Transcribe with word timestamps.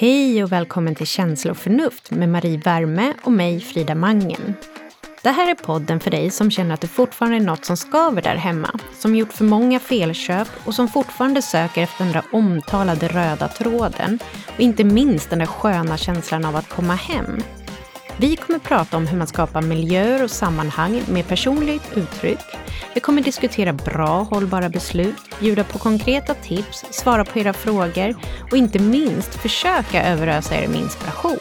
Hej 0.00 0.44
och 0.44 0.52
välkommen 0.52 0.94
till 0.94 1.06
Känsla 1.06 1.50
och 1.50 1.56
förnuft 1.56 2.10
med 2.10 2.28
Marie 2.28 2.58
Värme 2.58 3.14
och 3.22 3.32
mig, 3.32 3.60
Frida 3.60 3.94
Mangen. 3.94 4.54
Det 5.22 5.30
här 5.30 5.50
är 5.50 5.54
podden 5.54 6.00
för 6.00 6.10
dig 6.10 6.30
som 6.30 6.50
känner 6.50 6.74
att 6.74 6.80
det 6.80 6.88
fortfarande 6.88 7.36
är 7.36 7.40
något 7.40 7.64
som 7.64 7.76
skaver 7.76 8.22
där 8.22 8.34
hemma, 8.34 8.80
som 8.98 9.14
gjort 9.14 9.32
för 9.32 9.44
många 9.44 9.80
felköp 9.80 10.48
och 10.64 10.74
som 10.74 10.88
fortfarande 10.88 11.42
söker 11.42 11.82
efter 11.82 12.04
den 12.04 12.12
där 12.12 12.24
omtalade 12.32 13.08
röda 13.08 13.48
tråden 13.48 14.18
och 14.54 14.60
inte 14.60 14.84
minst 14.84 15.30
den 15.30 15.38
där 15.38 15.46
sköna 15.46 15.96
känslan 15.96 16.44
av 16.44 16.56
att 16.56 16.68
komma 16.68 16.94
hem. 16.94 17.42
Vi 18.16 18.36
kommer 18.36 18.58
prata 18.58 18.96
om 18.96 19.06
hur 19.06 19.18
man 19.18 19.26
skapar 19.26 19.62
miljöer 19.62 20.24
och 20.24 20.30
sammanhang 20.30 21.02
med 21.08 21.28
personligt 21.28 21.96
uttryck. 21.96 22.57
Vi 22.98 23.02
kommer 23.02 23.22
diskutera 23.22 23.72
bra, 23.72 24.22
hållbara 24.22 24.68
beslut, 24.68 25.40
bjuda 25.40 25.64
på 25.64 25.78
konkreta 25.78 26.34
tips, 26.34 26.84
svara 26.90 27.24
på 27.24 27.38
era 27.38 27.52
frågor 27.52 28.16
och 28.50 28.56
inte 28.56 28.78
minst 28.78 29.34
försöka 29.34 30.04
överösa 30.04 30.54
er 30.54 30.68
med 30.68 30.80
inspiration. 30.80 31.38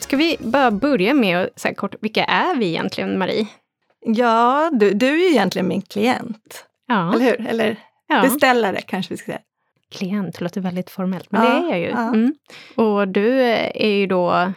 Ska 0.00 0.16
vi 0.16 0.36
bara 0.40 0.70
börja 0.70 1.14
med 1.14 1.38
att 1.38 1.60
säga 1.60 1.74
kort, 1.74 1.94
vilka 2.00 2.24
är 2.24 2.56
vi 2.56 2.68
egentligen, 2.68 3.18
Marie? 3.18 3.46
Ja, 4.00 4.70
du, 4.72 4.90
du 4.90 5.06
är 5.06 5.28
ju 5.28 5.30
egentligen 5.30 5.68
min 5.68 5.82
klient. 5.82 6.66
Ja. 6.88 7.14
Eller 7.14 7.24
hur? 7.24 7.46
Eller 7.46 7.76
ja. 8.08 8.22
beställare 8.22 8.80
kanske 8.80 9.14
vi 9.14 9.18
ska 9.18 9.26
säga. 9.26 9.40
Klient 9.90 10.40
låter 10.40 10.60
väldigt 10.60 10.90
formellt, 10.90 11.32
men 11.32 11.44
ja, 11.44 11.50
det 11.50 11.56
är 11.56 11.70
jag 11.70 11.80
ju. 11.80 11.88
Ja. 11.88 12.08
Mm. 12.08 12.34
Och 12.74 13.08
du 13.08 13.40
är 13.40 13.88
ju 13.88 14.06
då 14.06 14.52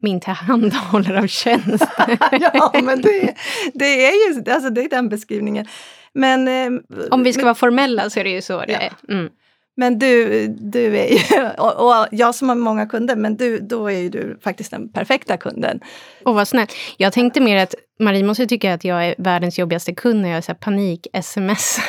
min 0.00 0.20
tillhandahållare 0.20 1.18
av 1.18 1.26
tjänster. 1.26 2.18
ja, 2.54 2.72
men 2.84 3.02
det, 3.02 3.34
det, 3.74 4.06
är 4.06 4.28
ju 4.28 4.52
alltså 4.52 4.70
det 4.70 4.84
är 4.84 4.88
den 4.88 5.08
beskrivningen. 5.08 5.66
Men, 6.12 6.48
eh, 6.48 6.80
Om 7.10 7.22
vi 7.22 7.32
ska 7.32 7.40
men, 7.40 7.44
vara 7.44 7.54
formella 7.54 8.10
så 8.10 8.20
är 8.20 8.24
det 8.24 8.30
ju 8.30 8.42
så 8.42 8.60
det 8.60 8.74
är. 8.74 8.92
Mm. 9.08 9.30
Men 9.78 9.98
du, 9.98 10.46
du 10.48 10.98
är 10.98 11.06
ju, 11.06 11.46
och, 11.58 11.86
och, 11.86 12.06
jag 12.10 12.34
som 12.34 12.48
har 12.48 12.56
många 12.56 12.86
kunder, 12.86 13.16
men 13.16 13.36
du, 13.36 13.58
då 13.58 13.90
är 13.90 13.98
ju 13.98 14.08
du 14.08 14.38
faktiskt 14.42 14.70
den 14.70 14.92
perfekta 14.92 15.36
kunden. 15.36 15.80
Och 16.24 16.34
vad 16.34 16.48
snällt. 16.48 16.74
Jag 16.96 17.12
tänkte 17.12 17.40
mer 17.40 17.56
att 17.56 17.74
Marie 18.00 18.24
måste 18.24 18.46
tycka 18.46 18.74
att 18.74 18.84
jag 18.84 19.06
är 19.06 19.14
världens 19.18 19.58
jobbigaste 19.58 19.94
kund 19.94 20.22
när 20.22 20.28
jag 20.28 20.44
så 20.44 20.54
panik-smsar 20.54 21.84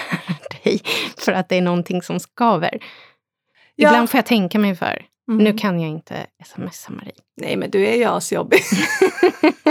dig 0.64 0.82
för 1.18 1.32
att 1.32 1.50
det 1.50 1.56
är 1.56 1.62
någonting 1.62 2.02
som 2.02 2.20
skaver. 2.20 2.80
Ja. 3.76 3.90
Ibland 3.90 4.10
får 4.10 4.18
jag 4.18 4.26
tänka 4.26 4.60
mig 4.60 4.76
för. 4.76 5.06
Mm. 5.30 5.44
Nu 5.44 5.54
kan 5.54 5.80
jag 5.80 5.90
inte 5.90 6.26
smsa 6.46 6.92
Marie. 6.92 7.14
Nej, 7.42 7.58
men 7.58 7.70
du 7.70 7.88
är 7.88 7.96
ju 7.96 8.04
asjobbig. 8.04 8.62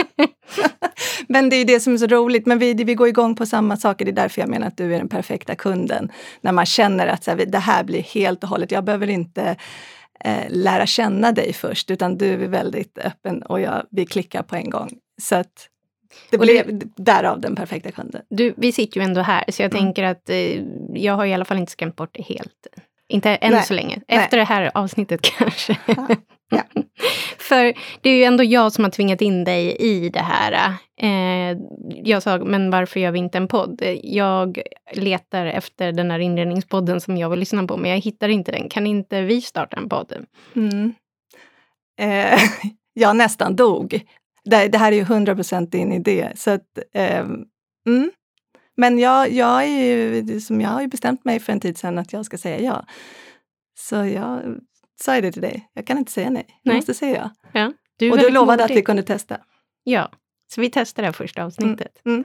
men 1.29 1.49
det 1.49 1.57
är 1.57 1.65
det 1.65 1.81
som 1.81 1.93
är 1.93 1.99
så 1.99 2.07
roligt. 2.07 2.47
Men 2.47 2.59
vi, 2.59 2.75
vi 2.75 2.95
går 2.95 3.09
igång 3.09 3.35
på 3.35 3.47
samma 3.47 3.77
saker. 3.77 4.05
Det 4.05 4.11
är 4.11 4.13
därför 4.13 4.41
jag 4.41 4.51
menar 4.51 4.67
att 4.67 4.77
du 4.77 4.95
är 4.95 4.99
den 4.99 5.09
perfekta 5.09 5.55
kunden. 5.55 6.13
När 6.41 6.53
man 6.53 6.67
känner 6.67 7.07
att 7.07 7.25
så 7.25 7.31
här, 7.31 7.47
det 7.47 7.59
här 7.59 7.85
blir 7.85 8.03
helt 8.03 8.43
och 8.43 8.49
hållet, 8.49 8.71
jag 8.71 8.85
behöver 8.85 9.11
inte 9.11 9.57
eh, 10.25 10.47
lära 10.49 10.87
känna 10.87 11.33
dig 11.33 11.53
först, 11.53 11.91
utan 11.91 12.19
du 12.19 12.27
är 12.27 12.49
väldigt 12.49 12.99
öppen 12.99 13.43
och 13.43 13.61
jag, 13.61 13.87
vi 13.91 14.07
klickar 14.07 14.43
på 14.43 14.57
en 14.57 14.71
gång. 14.71 14.91
Så 15.23 15.37
att 15.37 15.69
det 16.31 16.39
blev 16.39 16.83
därav 16.97 17.41
den 17.41 17.57
perfekta 17.57 17.91
kunden. 17.91 18.23
Du, 18.31 18.55
vi 18.57 18.73
sitter 18.73 19.01
ju 19.01 19.05
ändå 19.05 19.21
här, 19.21 19.45
så 19.49 19.63
jag 19.63 19.75
mm. 19.75 19.85
tänker 19.85 20.05
att 20.05 20.31
eh, 20.31 20.63
jag 20.95 21.17
har 21.17 21.27
i 21.27 21.35
alla 21.35 21.45
fall 21.45 21.59
inte 21.59 21.73
skrämt 21.73 21.97
bort 21.97 22.11
det 22.13 22.23
helt. 22.23 22.67
Inte 23.09 23.31
än 23.31 23.53
Nej. 23.53 23.63
så 23.63 23.75
länge. 23.75 24.01
Efter 24.09 24.37
Nej. 24.37 24.47
det 24.47 24.55
här 24.55 24.71
avsnittet 24.75 25.21
kanske. 25.39 25.77
Ja. 25.87 26.09
Ja. 26.51 26.63
För 27.39 27.75
det 28.01 28.11
är 28.11 28.15
ju 28.15 28.25
ändå 28.25 28.45
jag 28.45 28.73
som 28.73 28.85
har 28.85 28.91
tvingat 28.91 29.21
in 29.21 29.45
dig 29.45 29.77
i 29.77 30.09
det 30.09 30.21
här. 30.21 30.73
Eh, 31.01 31.59
jag 32.05 32.23
sa, 32.23 32.39
men 32.39 32.71
varför 32.71 33.01
gör 33.01 33.11
vi 33.11 33.19
inte 33.19 33.39
en 33.39 33.49
podd? 33.49 33.83
Jag 34.03 34.63
letar 34.93 35.47
efter 35.47 35.93
den 35.93 36.11
här 36.11 36.19
inredningspodden 36.19 37.01
som 37.01 37.17
jag 37.17 37.31
vill 37.31 37.39
lyssna 37.41 37.67
på, 37.67 37.77
men 37.77 37.91
jag 37.91 37.99
hittar 37.99 38.29
inte 38.29 38.53
den. 38.53 38.69
Kan 38.69 38.87
inte 38.87 39.23
vi 39.23 39.41
starta 39.41 39.77
en 39.77 39.89
podd? 39.89 40.13
Mm. 40.57 40.95
Eh, 42.01 42.41
jag 42.95 43.17
nästan 43.17 43.57
dog. 43.57 44.01
Det, 44.45 44.69
det, 44.69 44.79
här 44.79 44.93
är 44.93 44.97
ju 44.97 45.03
100 45.03 45.35
procent 45.35 45.73
din 45.73 45.93
idé. 45.93 46.33
Så 46.35 46.51
att, 46.51 46.79
eh, 46.95 47.27
mm. 47.87 48.11
Men 48.81 48.99
jag, 48.99 49.33
jag, 49.33 49.65
är 49.65 49.69
ju, 49.69 50.41
som 50.41 50.61
jag 50.61 50.69
har 50.69 50.81
ju 50.81 50.87
bestämt 50.87 51.25
mig 51.25 51.41
för 51.41 51.53
en 51.53 51.61
tid 51.61 51.79
sedan 51.79 51.99
att 51.99 52.13
jag 52.13 52.27
ska 52.27 52.39
säga 52.39 52.61
ja. 52.61 52.85
Så 53.79 53.95
jag 53.95 54.57
sa 55.01 55.21
det 55.21 55.33
till 55.33 55.43
dig. 55.43 55.69
Jag 55.75 55.87
kan 55.87 55.99
inte 55.99 56.13
säga 56.13 56.31
nej. 56.31 56.45
Jag 56.63 56.71
nej. 56.71 56.77
måste 56.77 56.95
säga 56.95 57.31
ja. 57.53 57.61
ja 57.61 57.73
du 57.99 58.11
och 58.11 58.19
du 58.19 58.31
lovade 58.31 58.63
modig. 58.63 58.73
att 58.73 58.79
vi 58.79 58.83
kunde 58.83 59.03
testa. 59.03 59.39
Ja, 59.85 60.11
så 60.55 60.61
vi 60.61 60.71
testar 60.71 61.03
det 61.03 61.07
här 61.07 61.13
första 61.13 61.45
avsnittet. 61.45 62.01
Mm. 62.05 62.15
Mm. 62.15 62.25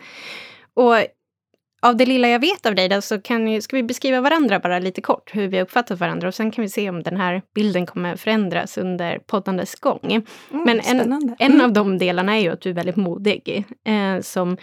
Och 0.74 1.08
av 1.82 1.98
det 1.98 2.06
lilla 2.06 2.28
jag 2.28 2.40
vet 2.40 2.66
av 2.66 2.76
dig 2.76 2.90
då, 2.90 3.02
så 3.02 3.22
kan, 3.22 3.62
ska 3.62 3.76
vi 3.76 3.84
beskriva 3.84 4.22
varandra 4.22 4.60
bara 4.60 4.80
lite 4.80 5.02
kort, 5.02 5.36
hur 5.36 5.48
vi 5.48 5.58
har 5.58 5.64
uppfattat 5.64 6.00
varandra 6.00 6.28
och 6.28 6.36
sen 6.36 6.52
kan 6.52 6.62
vi 6.62 6.70
se 6.70 6.90
om 6.90 7.04
den 7.04 7.18
här 7.18 7.42
bilden 7.56 7.86
kommer 7.86 8.16
förändras 8.16 8.78
under 8.78 9.20
poddandets 9.20 9.76
gång. 9.76 10.00
Mm, 10.04 10.24
Men 10.50 10.80
en, 10.80 11.36
en 11.40 11.62
av 11.62 11.74
de 11.74 11.98
delarna 11.98 12.38
är 12.38 12.42
ju 12.42 12.50
att 12.50 12.62
du 12.62 12.70
är 12.70 12.74
väldigt 12.74 12.96
modig. 12.96 13.64
Eh, 13.86 14.22
som 14.22 14.58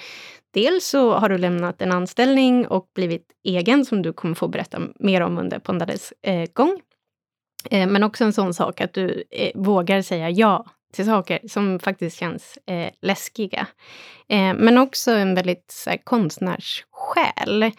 Dels 0.55 0.87
så 0.87 1.13
har 1.13 1.29
du 1.29 1.39
lämnat 1.39 1.83
en 1.83 1.93
anställning 1.93 2.67
och 2.67 2.91
blivit 2.95 3.27
egen 3.45 3.85
som 3.85 4.03
du 4.03 4.13
kommer 4.13 4.35
få 4.35 4.49
berätta 4.49 4.81
mer 4.99 5.21
om 5.21 5.39
under 5.39 5.59
pondades 5.59 6.13
eh, 6.23 6.49
gång. 6.53 6.81
Eh, 7.71 7.87
men 7.87 8.03
också 8.03 8.25
en 8.25 8.33
sån 8.33 8.55
sak 8.55 8.81
att 8.81 8.93
du 8.93 9.25
eh, 9.31 9.51
vågar 9.55 10.03
säga 10.03 10.31
ja 10.31 10.67
till 10.93 11.07
saker 11.07 11.49
som 11.49 11.79
faktiskt 11.79 12.19
känns 12.19 12.59
eh, 12.67 12.91
läskiga. 13.03 13.67
Eh, 14.29 14.55
men 14.55 14.79
också 14.79 15.11
en 15.11 15.35
väldigt 15.35 15.71
så 15.71 15.91
här, 15.91 15.97
konstnärssjäl. 16.05 17.71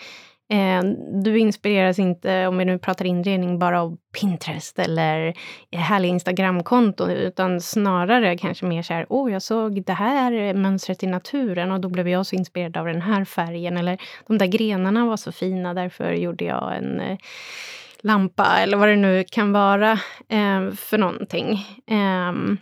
Eh, 0.52 0.84
du 1.24 1.40
inspireras 1.40 2.00
inte, 2.00 2.48
om 2.48 2.58
vi 2.58 2.66
nu 2.66 2.80
pratar 2.80 3.06
inredning, 3.06 3.60
bara 3.60 3.82
av 3.82 3.98
Pinterest 4.20 4.80
eller 4.80 5.34
härliga 5.72 6.12
Instagramkonton, 6.12 7.10
utan 7.10 7.62
snarare 7.62 8.38
kanske 8.38 8.66
mer 8.66 8.82
så 8.82 8.94
här, 8.94 9.06
åh, 9.10 9.28
oh, 9.28 9.32
jag 9.32 9.42
såg 9.42 9.86
det 9.86 9.94
här 9.94 10.54
mönstret 10.54 11.04
i 11.04 11.08
naturen 11.08 11.72
och 11.72 11.80
då 11.80 11.90
blev 11.90 12.08
jag 12.08 12.26
så 12.26 12.36
inspirerad 12.36 12.78
av 12.78 12.86
den 12.86 13.02
här 13.02 13.26
färgen, 13.26 13.78
eller 13.78 13.98
de 14.28 14.38
där 14.38 14.46
grenarna 14.46 15.06
var 15.06 15.18
så 15.18 15.32
fina, 15.32 15.74
därför 15.74 16.14
gjorde 16.14 16.46
jag 16.46 16.78
en 16.78 17.00
eh, 17.00 17.18
lampa 18.02 18.58
eller 18.58 18.78
vad 18.78 18.90
det 18.90 18.96
nu 18.96 19.24
kan 19.32 19.52
vara 19.52 19.92
eh, 20.30 20.72
för 20.76 20.98
någonting. 20.98 21.66
Ehm, 21.88 22.58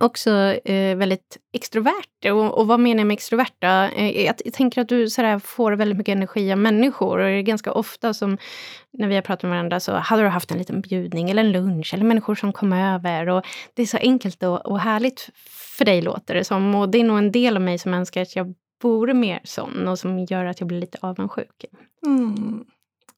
Också 0.00 0.30
eh, 0.64 0.96
väldigt 0.96 1.38
extrovert. 1.52 2.24
Och, 2.24 2.58
och, 2.58 2.66
vad 2.66 2.80
menar 2.80 3.00
jag 3.00 3.06
med 3.06 3.14
extroverta? 3.14 3.90
Eh, 3.90 4.24
jag, 4.24 4.34
jag, 4.44 4.54
tänker 4.54 4.80
att 4.80 4.88
du 4.88 5.10
sådär, 5.10 5.38
får 5.38 5.72
väldigt 5.72 5.98
mycket 5.98 6.12
energi 6.12 6.52
av 6.52 6.58
människor. 6.58 7.18
Och 7.18 7.24
det 7.24 7.30
är 7.30 7.42
ganska 7.42 7.72
ofta 7.72 8.14
som 8.14 8.38
när 8.92 9.08
vi 9.08 9.14
har 9.14 9.22
pratat 9.22 9.42
med 9.42 9.50
varandra 9.50 9.80
så 9.80 9.92
hade 9.92 10.22
du 10.22 10.28
haft 10.28 10.50
en 10.50 10.58
liten 10.58 10.80
bjudning 10.80 11.30
eller 11.30 11.42
en 11.42 11.52
lunch 11.52 11.94
eller 11.94 12.04
människor 12.04 12.34
som 12.34 12.52
kom 12.52 12.72
över. 12.72 13.28
Och 13.28 13.46
det 13.74 13.82
är 13.82 13.86
så 13.86 13.96
enkelt 13.96 14.42
och, 14.42 14.66
och 14.66 14.80
härligt 14.80 15.30
för 15.78 15.84
dig 15.84 16.02
låter 16.02 16.34
det 16.34 16.44
som. 16.44 16.74
Och 16.74 16.88
det 16.88 16.98
är 16.98 17.04
nog 17.04 17.18
en 17.18 17.32
del 17.32 17.56
av 17.56 17.62
mig 17.62 17.78
som 17.78 17.94
önskar 17.94 18.22
att 18.22 18.36
jag 18.36 18.54
vore 18.82 19.14
mer 19.14 19.40
sån 19.44 19.88
och 19.88 19.98
som 19.98 20.18
gör 20.18 20.44
att 20.44 20.60
jag 20.60 20.66
blir 20.66 20.80
lite 20.80 20.98
avundsjuk. 21.00 21.64
Mm. 22.06 22.64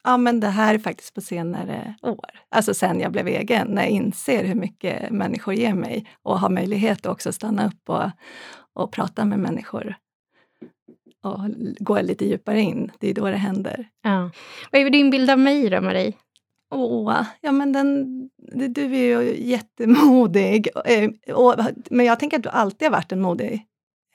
Ja, 0.04 0.16
men 0.16 0.40
det 0.40 0.46
här 0.46 0.74
är 0.74 0.78
faktiskt 0.78 1.14
på 1.14 1.20
senare 1.20 1.94
år. 2.02 2.30
Alltså 2.48 2.74
sen 2.74 3.00
jag 3.00 3.12
blev 3.12 3.28
egen, 3.28 3.68
när 3.68 3.82
jag 3.82 3.90
inser 3.90 4.44
hur 4.44 4.54
mycket 4.54 5.10
människor 5.10 5.54
ger 5.54 5.74
mig 5.74 6.06
och 6.22 6.40
har 6.40 6.50
möjlighet 6.50 7.06
att 7.06 7.12
också 7.12 7.32
stanna 7.32 7.66
upp 7.66 7.88
och, 7.88 8.10
och 8.72 8.92
prata 8.92 9.24
med 9.24 9.38
människor 9.38 9.94
och 11.22 11.40
gå 11.78 12.00
lite 12.00 12.24
djupare 12.24 12.60
in. 12.60 12.92
Det 12.98 13.10
är 13.10 13.14
då 13.14 13.24
det 13.24 13.36
händer. 13.36 13.88
Ja. 14.02 14.30
Vad 14.72 14.80
är 14.80 14.90
din 14.90 15.10
bild 15.10 15.30
av 15.30 15.38
mig 15.38 15.70
då, 15.70 15.80
Marie? 15.80 16.12
Åh, 16.70 17.22
ja 17.40 17.52
men 17.52 17.72
den, 17.72 18.06
du 18.68 18.82
är 18.82 19.22
ju 19.22 19.48
jättemodig. 19.48 20.68
Eh, 20.84 21.34
och, 21.34 21.54
men 21.90 22.06
jag 22.06 22.20
tänker 22.20 22.36
att 22.36 22.42
du 22.42 22.48
alltid 22.48 22.88
har 22.88 22.92
varit 22.92 23.12
en 23.12 23.20
modig 23.20 23.66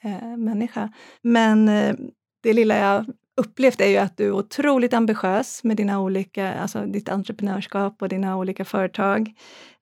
eh, 0.02 0.36
människa. 0.36 0.92
Men 1.22 1.68
eh, 1.68 1.94
det 2.42 2.52
lilla 2.52 2.78
jag 2.78 3.06
upplevt 3.36 3.80
är 3.80 3.86
ju 3.86 3.96
att 3.96 4.16
du 4.16 4.26
är 4.26 4.32
otroligt 4.32 4.94
ambitiös 4.94 5.64
med 5.64 5.76
dina 5.76 6.00
olika, 6.00 6.54
alltså 6.54 6.86
ditt 6.86 7.08
entreprenörskap 7.08 8.02
och 8.02 8.08
dina 8.08 8.36
olika 8.36 8.64
företag. 8.64 9.32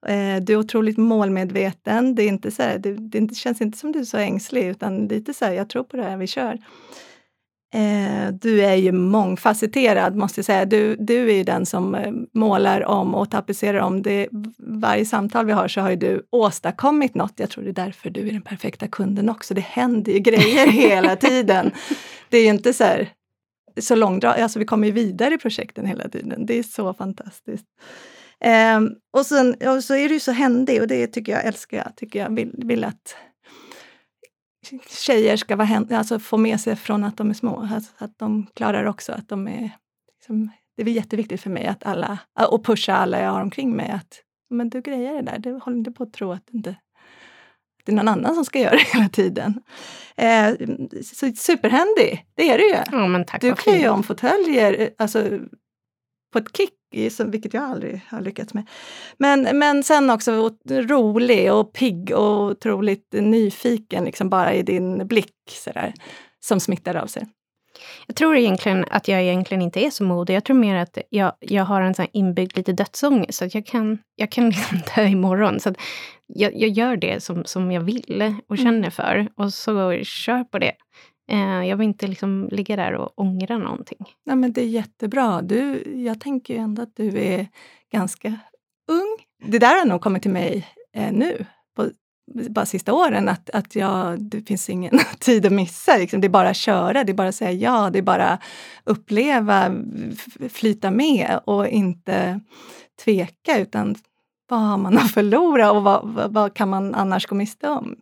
Eh, 0.06 0.36
du 0.42 0.52
är 0.52 0.56
otroligt 0.56 0.98
målmedveten. 0.98 2.14
Det, 2.14 2.22
är 2.22 2.28
inte 2.28 2.50
så 2.50 2.62
här, 2.62 2.78
det, 2.78 2.94
det, 2.94 3.34
känns 3.34 3.60
inte 3.60 3.78
som 3.78 3.92
du 3.92 3.98
är 3.98 4.04
så 4.04 4.16
ängslig, 4.16 4.66
utan 4.66 5.06
lite 5.06 5.34
så 5.34 5.44
här, 5.44 5.52
jag 5.52 5.68
tror 5.68 5.84
på 5.84 5.96
det 5.96 6.02
här, 6.02 6.16
vi 6.16 6.26
kör. 6.26 6.58
Eh, 7.74 8.32
du 8.32 8.64
är 8.64 8.74
ju 8.74 8.92
mångfacetterad, 8.92 10.16
måste 10.16 10.38
jag 10.38 10.44
säga. 10.44 10.64
Du, 10.64 10.96
du 10.96 11.30
är 11.30 11.34
ju 11.34 11.44
den 11.44 11.66
som 11.66 11.94
eh, 11.94 12.12
målar 12.32 12.84
om 12.84 13.14
och 13.14 13.30
tapetserar 13.30 13.78
om. 13.78 14.02
Det, 14.02 14.28
varje 14.58 15.04
samtal 15.04 15.46
vi 15.46 15.52
har 15.52 15.68
så 15.68 15.80
har 15.80 15.90
ju 15.90 15.96
du 15.96 16.26
åstadkommit 16.30 17.14
något. 17.14 17.32
Jag 17.36 17.50
tror 17.50 17.64
det 17.64 17.70
är 17.70 17.84
därför 17.84 18.10
du 18.10 18.28
är 18.28 18.32
den 18.32 18.42
perfekta 18.42 18.88
kunden 18.88 19.28
också. 19.28 19.54
Det 19.54 19.60
händer 19.60 20.12
ju 20.12 20.18
grejer 20.18 20.66
hela 20.72 21.16
tiden. 21.16 21.70
Det 22.28 22.38
är 22.38 22.42
ju 22.42 22.50
inte 22.50 22.72
så 22.72 22.84
här, 22.84 23.08
så 23.80 23.94
långdraget, 23.94 24.42
alltså 24.42 24.58
vi 24.58 24.64
kommer 24.64 24.86
ju 24.86 24.92
vidare 24.92 25.34
i 25.34 25.38
projekten 25.38 25.86
hela 25.86 26.08
tiden. 26.08 26.46
Det 26.46 26.58
är 26.58 26.62
så 26.62 26.94
fantastiskt. 26.94 27.66
Um, 28.76 28.96
och, 29.12 29.26
sen, 29.26 29.54
och 29.54 29.84
så 29.84 29.94
är 29.94 30.08
du 30.08 30.20
så 30.20 30.32
händig 30.32 30.80
och 30.80 30.88
det 30.88 31.06
tycker 31.06 31.32
jag 31.32 31.44
älskar 31.44 31.76
jag. 31.76 31.96
Tycker 31.96 32.18
jag 32.18 32.30
vill, 32.30 32.52
vill 32.56 32.84
att 32.84 33.16
tjejer 34.88 35.36
ska 35.36 35.56
vara, 35.56 35.86
alltså 35.90 36.18
få 36.18 36.36
med 36.36 36.60
sig 36.60 36.76
från 36.76 37.04
att 37.04 37.16
de 37.16 37.30
är 37.30 37.34
små. 37.34 37.68
Alltså 37.72 37.92
att 37.98 38.18
de 38.18 38.46
klarar 38.54 38.84
också 38.84 39.12
att 39.12 39.28
de 39.28 39.48
är... 39.48 39.70
Liksom, 40.18 40.50
det 40.76 40.82
är 40.82 40.88
jätteviktigt 40.88 41.40
för 41.40 41.50
mig 41.50 41.66
att 41.66 41.86
alla, 41.86 42.18
och 42.48 42.64
pusha 42.64 42.94
alla 42.94 43.20
jag 43.20 43.30
har 43.30 43.40
omkring 43.40 43.76
mig 43.76 43.90
att 43.90 44.20
men 44.50 44.68
du 44.68 44.80
grejer 44.80 45.14
det 45.14 45.22
där, 45.22 45.38
du 45.38 45.52
håller 45.52 45.78
inte 45.78 45.92
på 45.92 46.02
att 46.02 46.12
tro 46.12 46.32
att 46.32 46.46
du 46.46 46.56
inte 46.56 46.76
det 47.84 47.92
är 47.92 47.96
någon 47.96 48.08
annan 48.08 48.34
som 48.34 48.44
ska 48.44 48.58
göra 48.58 48.76
det 48.76 48.86
hela 48.92 49.08
tiden. 49.08 49.62
Eh, 50.16 50.54
så 51.02 51.32
superhändig, 51.36 52.26
det 52.34 52.50
är 52.50 52.58
det 52.58 52.64
ju. 52.64 52.98
Ja, 52.98 53.06
men 53.06 53.24
tack, 53.24 53.40
du 53.40 53.54
klär 53.54 53.76
ju 53.76 53.88
om 53.88 54.02
fåtöljer 54.02 54.90
alltså, 54.98 55.38
på 56.32 56.38
ett 56.38 56.56
kick, 56.56 56.72
vilket 57.24 57.54
jag 57.54 57.62
aldrig 57.62 58.00
har 58.08 58.20
lyckats 58.20 58.54
med. 58.54 58.68
Men, 59.18 59.58
men 59.58 59.82
sen 59.82 60.10
också 60.10 60.50
rolig 60.68 61.52
och 61.52 61.72
pigg 61.72 62.12
och 62.14 62.42
otroligt 62.42 63.12
nyfiken, 63.12 64.04
liksom 64.04 64.28
bara 64.28 64.54
i 64.54 64.62
din 64.62 65.06
blick 65.06 65.34
sådär, 65.48 65.94
som 66.40 66.60
smittar 66.60 66.94
av 66.94 67.06
sig. 67.06 67.26
Jag 68.06 68.16
tror 68.16 68.36
egentligen 68.36 68.84
att 68.90 69.08
jag 69.08 69.22
egentligen 69.22 69.62
inte 69.62 69.80
är 69.80 69.90
så 69.90 70.04
modig. 70.04 70.34
Jag 70.34 70.44
tror 70.44 70.56
mer 70.56 70.76
att 70.76 70.98
jag, 71.10 71.32
jag 71.40 71.64
har 71.64 71.80
en 71.80 71.94
sån 71.94 72.06
inbyggd 72.12 72.56
lite 72.56 72.72
dödsångest. 72.72 73.38
Så 73.38 73.44
att 73.44 73.54
jag 73.54 73.66
kan, 73.66 73.98
jag 74.16 74.30
kan 74.30 74.50
liksom 74.50 74.78
dö 74.96 75.06
imorgon. 75.06 75.60
Så 75.60 75.74
jag, 76.26 76.54
jag 76.54 76.70
gör 76.70 76.96
det 76.96 77.22
som, 77.22 77.44
som 77.44 77.72
jag 77.72 77.80
vill 77.80 78.34
och 78.48 78.58
mm. 78.58 78.64
känner 78.66 78.90
för. 78.90 79.28
Och 79.36 79.54
så 79.54 80.02
kör 80.02 80.44
på 80.44 80.58
det. 80.58 80.72
Eh, 81.30 81.68
jag 81.68 81.76
vill 81.76 81.88
inte 81.88 82.06
liksom 82.06 82.48
ligga 82.52 82.76
där 82.76 82.92
och 82.92 83.12
ångra 83.18 83.58
någonting. 83.58 83.98
Nej, 84.26 84.36
men 84.36 84.52
det 84.52 84.60
är 84.60 84.66
jättebra. 84.66 85.42
Du, 85.42 85.82
jag 86.04 86.20
tänker 86.20 86.54
ju 86.54 86.60
ändå 86.60 86.82
att 86.82 86.96
du 86.96 87.18
är 87.18 87.46
ganska 87.92 88.28
ung. 88.88 89.16
Det 89.50 89.58
där 89.58 89.78
har 89.78 89.86
nog 89.86 90.00
kommit 90.00 90.22
till 90.22 90.30
mig 90.30 90.66
eh, 90.96 91.12
nu 91.12 91.46
bara 92.26 92.66
sista 92.66 92.92
åren 92.92 93.28
att, 93.28 93.50
att 93.50 93.76
jag, 93.76 94.22
det 94.22 94.42
finns 94.42 94.70
ingen 94.70 94.98
tid 95.18 95.46
att 95.46 95.52
missa. 95.52 95.96
Liksom. 95.96 96.20
Det 96.20 96.26
är 96.26 96.28
bara 96.28 96.48
att 96.48 96.56
köra, 96.56 97.04
det 97.04 97.12
är 97.12 97.14
bara 97.14 97.28
att 97.28 97.34
säga 97.34 97.52
ja, 97.52 97.90
det 97.90 97.98
är 97.98 98.02
bara 98.02 98.38
uppleva, 98.84 99.74
flyta 100.52 100.90
med 100.90 101.40
och 101.44 101.68
inte 101.68 102.40
tveka 103.04 103.58
utan 103.58 103.94
vad 104.48 104.60
har 104.60 104.78
man 104.78 104.98
att 104.98 105.10
förlora 105.10 105.72
och 105.72 105.82
vad, 105.82 106.08
vad, 106.08 106.32
vad 106.32 106.54
kan 106.54 106.68
man 106.68 106.94
annars 106.94 107.26
gå 107.26 107.34
miste 107.34 107.68
om? 107.68 107.96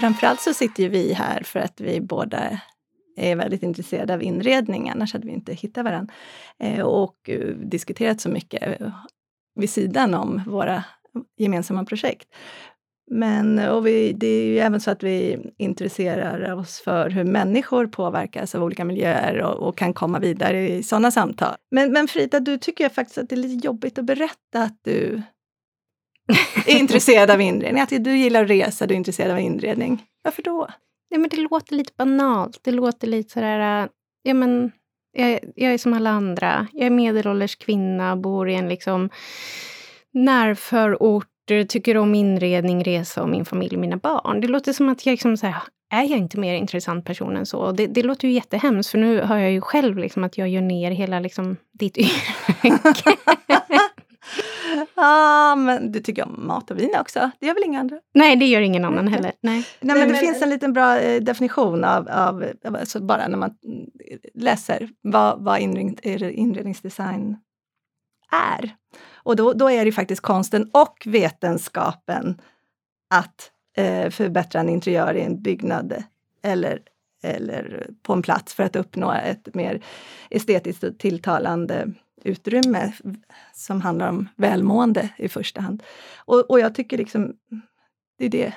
Framförallt 0.00 0.40
så 0.40 0.54
sitter 0.54 0.82
ju 0.82 0.88
vi 0.88 1.12
här 1.12 1.42
för 1.42 1.60
att 1.60 1.80
vi 1.80 2.00
båda 2.00 2.60
är 3.16 3.36
väldigt 3.36 3.62
intresserade 3.62 4.14
av 4.14 4.22
inredning, 4.22 4.90
annars 4.90 5.12
hade 5.12 5.26
vi 5.26 5.32
inte 5.32 5.52
hittat 5.52 5.84
varandra. 5.84 6.14
Eh, 6.58 6.80
och 6.80 7.30
eh, 7.30 7.54
diskuterat 7.56 8.20
så 8.20 8.28
mycket 8.28 8.80
eh, 8.80 8.92
vid 9.54 9.70
sidan 9.70 10.14
om 10.14 10.42
våra 10.46 10.84
gemensamma 11.36 11.84
projekt. 11.84 12.28
Men 13.10 13.58
och 13.58 13.86
vi, 13.86 14.12
det 14.12 14.26
är 14.26 14.44
ju 14.44 14.58
även 14.58 14.80
så 14.80 14.90
att 14.90 15.02
vi 15.02 15.38
intresserar 15.58 16.52
oss 16.52 16.80
för 16.80 17.10
hur 17.10 17.24
människor 17.24 17.86
påverkas 17.86 18.54
av 18.54 18.62
olika 18.62 18.84
miljöer 18.84 19.42
och, 19.42 19.68
och 19.68 19.78
kan 19.78 19.94
komma 19.94 20.18
vidare 20.18 20.68
i 20.68 20.82
sådana 20.82 21.10
samtal. 21.10 21.54
Men, 21.70 21.92
men 21.92 22.08
Frida, 22.08 22.40
du 22.40 22.58
tycker 22.58 22.84
jag 22.84 22.92
faktiskt 22.92 23.18
att 23.18 23.28
det 23.28 23.34
är 23.34 23.36
lite 23.36 23.66
jobbigt 23.66 23.98
att 23.98 24.04
berätta 24.04 24.62
att 24.62 24.78
du 24.82 25.22
är 26.66 26.78
intresserad 26.78 27.30
av 27.30 27.40
inredning. 27.40 27.82
Att 27.82 28.04
du 28.04 28.16
gillar 28.16 28.44
att 28.44 28.50
resa, 28.50 28.86
du 28.86 28.94
är 28.94 28.96
intresserad 28.96 29.30
av 29.30 29.40
inredning. 29.40 30.02
Varför 30.24 30.42
då? 30.42 30.68
Nej, 31.10 31.20
men 31.20 31.30
det 31.30 31.36
låter 31.36 31.74
lite 31.74 31.92
banalt. 31.98 32.58
Det 32.62 32.70
låter 32.72 33.06
lite 33.06 33.32
sådär... 33.32 33.82
Äh, 33.82 33.88
ja, 34.22 34.34
men, 34.34 34.72
jag, 35.12 35.40
jag 35.56 35.74
är 35.74 35.78
som 35.78 35.92
alla 35.92 36.10
andra. 36.10 36.66
Jag 36.72 36.86
är 36.86 36.90
medelålders 36.90 37.56
kvinna, 37.56 38.16
bor 38.16 38.48
i 38.50 38.54
en 38.54 38.68
liksom 38.68 39.10
närförort, 40.12 41.26
tycker 41.68 41.96
om 41.96 42.14
inredning, 42.14 42.84
resa 42.84 43.22
och 43.22 43.28
min 43.28 43.44
familj 43.44 43.74
och 43.74 43.80
mina 43.80 43.96
barn. 43.96 44.40
Det 44.40 44.48
låter 44.48 44.72
som 44.72 44.88
att 44.88 45.06
jag 45.06 45.12
liksom 45.12 45.36
så 45.36 45.46
är 45.92 46.02
jag 46.02 46.18
inte 46.18 46.38
mer 46.38 46.54
intressant 46.54 47.04
person 47.04 47.36
än 47.36 47.46
så? 47.46 47.72
Det, 47.72 47.86
det 47.86 48.02
låter 48.02 48.28
ju 48.28 48.34
jättehemskt, 48.34 48.90
för 48.90 48.98
nu 48.98 49.20
hör 49.20 49.36
jag 49.36 49.52
ju 49.52 49.60
själv 49.60 49.98
liksom 49.98 50.24
att 50.24 50.38
jag 50.38 50.48
gör 50.48 50.62
ner 50.62 50.90
hela 50.90 51.20
liksom 51.20 51.56
ditt 51.72 51.98
yrke. 51.98 52.32
ah, 54.94 55.56
men 55.56 55.92
du 55.92 56.00
tycker 56.00 56.24
om 56.24 56.46
mat 56.46 56.70
och 56.70 56.78
vin 56.78 56.94
också. 57.00 57.30
Det 57.40 57.46
gör 57.46 57.54
väl 57.54 57.64
inga 57.64 57.80
andra? 57.80 58.00
Nej, 58.14 58.36
det 58.36 58.46
gör 58.46 58.60
ingen 58.60 58.84
annan 58.84 59.08
heller. 59.08 59.32
Nej. 59.40 59.66
Nej, 59.80 59.98
men 59.98 60.08
det 60.08 60.14
finns 60.14 60.42
en 60.42 60.50
liten 60.50 60.72
bra 60.72 60.98
eh, 60.98 61.22
definition 61.22 61.84
av, 61.84 62.08
av 62.08 62.46
alltså 62.64 63.00
bara 63.00 63.28
när 63.28 63.38
man 63.38 63.54
läser 64.34 64.88
vad, 65.02 65.44
vad 65.44 65.60
inredningsdesign 65.60 67.36
är. 68.30 68.74
Och 69.12 69.36
då, 69.36 69.52
då 69.52 69.70
är 69.70 69.84
det 69.84 69.92
faktiskt 69.92 70.22
konsten 70.22 70.70
och 70.72 71.02
vetenskapen 71.06 72.40
att 73.10 73.50
eh, 73.76 74.10
förbättra 74.10 74.60
en 74.60 74.68
interiör 74.68 75.14
i 75.14 75.20
en 75.20 75.42
byggnad 75.42 76.04
eller, 76.42 76.78
eller 77.22 77.90
på 78.02 78.12
en 78.12 78.22
plats 78.22 78.54
för 78.54 78.62
att 78.62 78.76
uppnå 78.76 79.12
ett 79.12 79.54
mer 79.54 79.84
estetiskt 80.30 80.98
tilltalande 80.98 81.92
utrymme 82.26 82.92
som 83.52 83.80
handlar 83.80 84.08
om 84.08 84.28
välmående 84.36 85.08
i 85.16 85.28
första 85.28 85.60
hand. 85.60 85.82
Och, 86.16 86.50
och 86.50 86.60
jag 86.60 86.74
tycker 86.74 86.98
liksom, 86.98 87.32
det 88.18 88.24
är 88.24 88.28
det, 88.28 88.54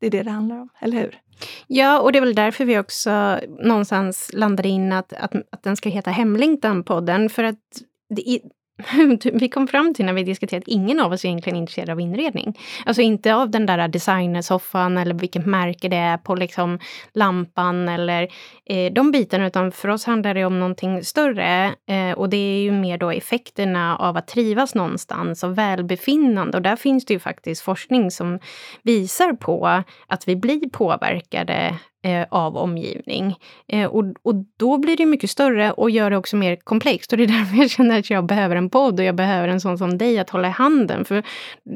det 0.00 0.06
är 0.06 0.10
det 0.10 0.22
det 0.22 0.30
handlar 0.30 0.60
om, 0.60 0.68
eller 0.80 1.00
hur? 1.00 1.20
Ja, 1.66 2.00
och 2.00 2.12
det 2.12 2.18
är 2.18 2.20
väl 2.20 2.34
därför 2.34 2.64
vi 2.64 2.78
också 2.78 3.40
någonstans 3.60 4.30
landade 4.32 4.68
in 4.68 4.92
att, 4.92 5.12
att, 5.12 5.34
att 5.50 5.62
den 5.62 5.76
ska 5.76 5.88
heta 5.88 6.10
Hemlängtan-podden. 6.10 7.28
För 7.28 7.44
att 7.44 7.60
det, 8.08 8.40
vi 9.32 9.48
kom 9.48 9.68
fram 9.68 9.94
till 9.94 10.04
när 10.04 10.12
vi 10.12 10.22
diskuterade 10.24 10.62
att 10.62 10.68
ingen 10.68 11.00
av 11.00 11.12
oss 11.12 11.24
är 11.24 11.28
egentligen 11.28 11.58
intresserad 11.58 11.90
av 11.90 12.00
inredning. 12.00 12.58
Alltså 12.86 13.02
inte 13.02 13.34
av 13.34 13.50
den 13.50 13.66
där 13.66 13.88
designersoffan 13.88 14.98
eller 14.98 15.14
vilket 15.14 15.46
märke 15.46 15.88
det 15.88 15.96
är 15.96 16.16
på 16.16 16.34
liksom 16.34 16.78
lampan 17.12 17.88
eller 17.88 18.28
eh, 18.66 18.92
de 18.92 19.10
bitarna, 19.10 19.46
utan 19.46 19.72
för 19.72 19.88
oss 19.88 20.04
handlar 20.04 20.34
det 20.34 20.44
om 20.44 20.60
någonting 20.60 21.04
större. 21.04 21.74
Eh, 21.88 22.12
och 22.12 22.28
det 22.28 22.36
är 22.36 22.62
ju 22.62 22.72
mer 22.72 22.98
då 22.98 23.10
effekterna 23.10 23.96
av 23.96 24.16
att 24.16 24.26
trivas 24.26 24.74
någonstans 24.74 25.42
och 25.42 25.58
välbefinnande. 25.58 26.56
Och 26.56 26.62
där 26.62 26.76
finns 26.76 27.04
det 27.04 27.14
ju 27.14 27.20
faktiskt 27.20 27.62
forskning 27.62 28.10
som 28.10 28.38
visar 28.82 29.32
på 29.32 29.82
att 30.06 30.28
vi 30.28 30.36
blir 30.36 30.68
påverkade 30.68 31.78
eh, 32.04 32.26
av 32.30 32.56
omgivning. 32.56 33.36
Eh, 33.68 33.86
och, 33.86 34.04
och 34.22 34.34
då 34.56 34.78
blir 34.78 34.96
det 34.96 35.06
mycket 35.06 35.30
större 35.30 35.72
och 35.72 35.90
gör 35.90 36.10
det 36.10 36.16
också 36.16 36.36
mer 36.36 36.56
komplext. 36.56 37.12
Och 37.12 37.18
det 37.18 37.24
är 37.24 37.28
därför 37.38 37.56
jag 37.56 37.70
känner 37.70 37.98
att 37.98 38.10
jag 38.10 38.26
behöver 38.26 38.56
en 38.56 38.70
podd 38.70 39.00
och 39.00 39.06
jag 39.06 39.14
behöver 39.14 39.48
en 39.48 39.60
sån 39.60 39.78
som 39.78 39.98
dig 39.98 40.18
att 40.18 40.30
hålla 40.30 40.48
i 40.48 40.50
handen. 40.50 41.04
För 41.04 41.22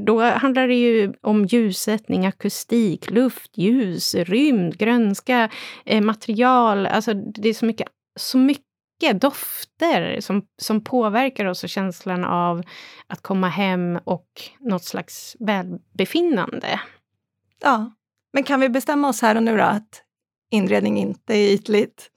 då 0.06 0.23
handlar 0.23 0.68
det 0.68 0.75
ju 0.75 1.12
om 1.23 1.44
ljussättning, 1.44 2.26
akustik, 2.26 3.11
luft, 3.11 3.58
ljus, 3.58 4.14
rymd, 4.14 4.78
grönska, 4.78 5.50
eh, 5.85 6.00
material. 6.00 6.87
Alltså 6.87 7.14
det 7.14 7.49
är 7.49 7.54
så 7.54 7.66
mycket, 7.66 7.88
så 8.16 8.38
mycket 8.38 9.20
dofter 9.20 10.20
som, 10.20 10.42
som 10.62 10.85
påverkar 10.85 11.44
oss 11.44 11.64
och 11.64 11.70
känslan 11.70 12.25
av 12.25 12.62
att 13.06 13.23
komma 13.23 13.49
hem 13.49 13.99
och 14.04 14.28
något 14.61 14.85
slags 14.85 15.37
välbefinnande. 15.40 16.80
Ja, 17.62 17.92
men 18.32 18.42
kan 18.42 18.61
vi 18.61 18.68
bestämma 18.68 19.08
oss 19.08 19.23
här 19.23 19.37
och 19.37 19.42
nu 19.42 19.56
då 19.56 19.62
att 19.62 20.04
inredning 20.50 20.99
inte 20.99 21.35
är 21.35 21.52
ytligt? 21.52 22.11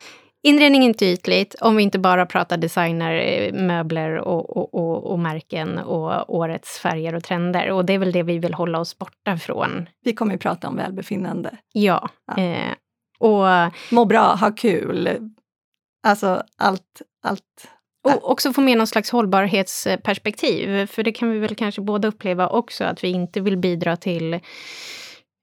Inredning 0.44 0.84
inte 0.84 1.06
ytligt 1.06 1.56
om 1.62 1.76
vi 1.76 1.84
inte 1.84 2.00
bara 2.00 2.26
pratar 2.26 2.58
designer, 2.58 3.14
eh, 3.14 3.54
möbler 3.54 4.18
och, 4.18 4.58
och, 4.58 4.74
och, 4.74 5.12
och, 5.12 5.20
märken 5.20 5.78
och 5.78 6.36
årets 6.36 6.80
färger 6.80 7.16
och 7.16 7.24
trender. 7.24 7.72
Och 7.72 7.86
det 7.86 7.94
är 7.94 7.98
väl 7.98 8.12
det 8.12 8.24
vi 8.24 8.38
vill 8.38 8.54
hålla 8.54 8.80
oss 8.80 8.98
borta 8.98 9.38
från. 9.38 9.90
Vi 10.04 10.14
kommer 10.14 10.32
ju 10.32 10.38
prata 10.38 10.68
om 10.68 10.76
välbefinnande. 10.76 11.58
Ja. 11.74 12.10
ja. 12.36 12.44
Eh, 12.44 12.74
och, 13.20 13.74
Må 13.92 14.06
bra, 14.06 14.36
ha 14.36 14.52
kul. 14.52 15.10
Alltså 16.08 16.44
allt, 16.58 17.02
allt. 17.24 17.68
Och 18.04 18.32
också 18.32 18.54
få 18.54 18.62
med 18.62 18.78
någon 18.78 18.88
slags 18.88 19.12
hållbarhetsperspektiv. 19.12 20.86
För 20.86 21.04
det 21.04 21.12
kan 21.12 21.32
vi 21.32 21.40
väl 21.40 21.56
kanske 21.56 21.82
båda 21.82 22.08
uppleva 22.08 22.48
också, 22.48 22.84
att 22.84 23.04
vi 23.04 23.08
inte 23.08 23.42
vill 23.42 23.58
bidra 23.58 23.98
till 23.98 24.40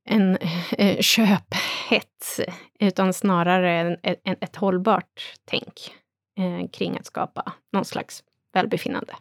en 0.09 0.39
eh, 0.79 1.01
köphets, 1.01 2.41
utan 2.81 3.13
snarare 3.13 3.73
en, 3.73 3.97
en, 4.03 4.37
ett 4.41 4.57
hållbart 4.57 5.37
tänk 5.45 5.95
eh, 6.39 6.69
kring 6.71 6.99
att 6.99 7.07
skapa 7.07 7.53
någon 7.73 7.85
slags 7.85 8.23
välbefinnande. 8.55 9.13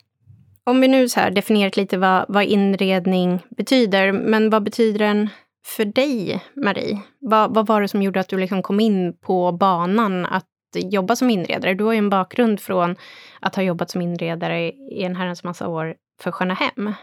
Om 0.64 0.82
vi 0.82 0.88
nu 0.88 1.10
så 1.10 1.20
här 1.20 1.32
definierat 1.32 1.78
lite 1.78 1.98
vad, 1.98 2.26
vad 2.28 2.44
inredning 2.44 3.40
betyder, 3.50 4.12
men 4.12 4.50
vad 4.50 4.64
betyder 4.64 5.00
den 5.00 5.30
för 5.66 5.86
dig, 5.86 6.44
Marie? 6.54 7.02
Vad, 7.20 7.54
vad 7.54 7.68
var 7.68 7.82
det 7.82 7.88
som 7.88 8.02
gjorde 8.02 8.20
att 8.20 8.30
du 8.30 8.38
liksom 8.38 8.62
kom 8.62 8.80
in 8.80 9.18
på 9.18 9.52
banan 9.52 10.26
att 10.26 10.46
jobba 10.76 11.16
som 11.16 11.30
inredare? 11.30 11.74
Du 11.74 11.84
har 11.84 11.94
ju 11.94 11.98
en 11.98 12.10
bakgrund 12.10 12.60
från 12.60 12.96
att 13.40 13.56
ha 13.56 13.64
jobbat 13.64 13.90
som 13.90 14.02
inredare 14.02 14.72
i 14.72 15.04
en 15.04 15.16
herrans 15.16 15.44
massa 15.44 15.68
år 15.68 15.96
för 16.22 16.32
Sköna 16.32 16.54
Hem. 16.54 16.94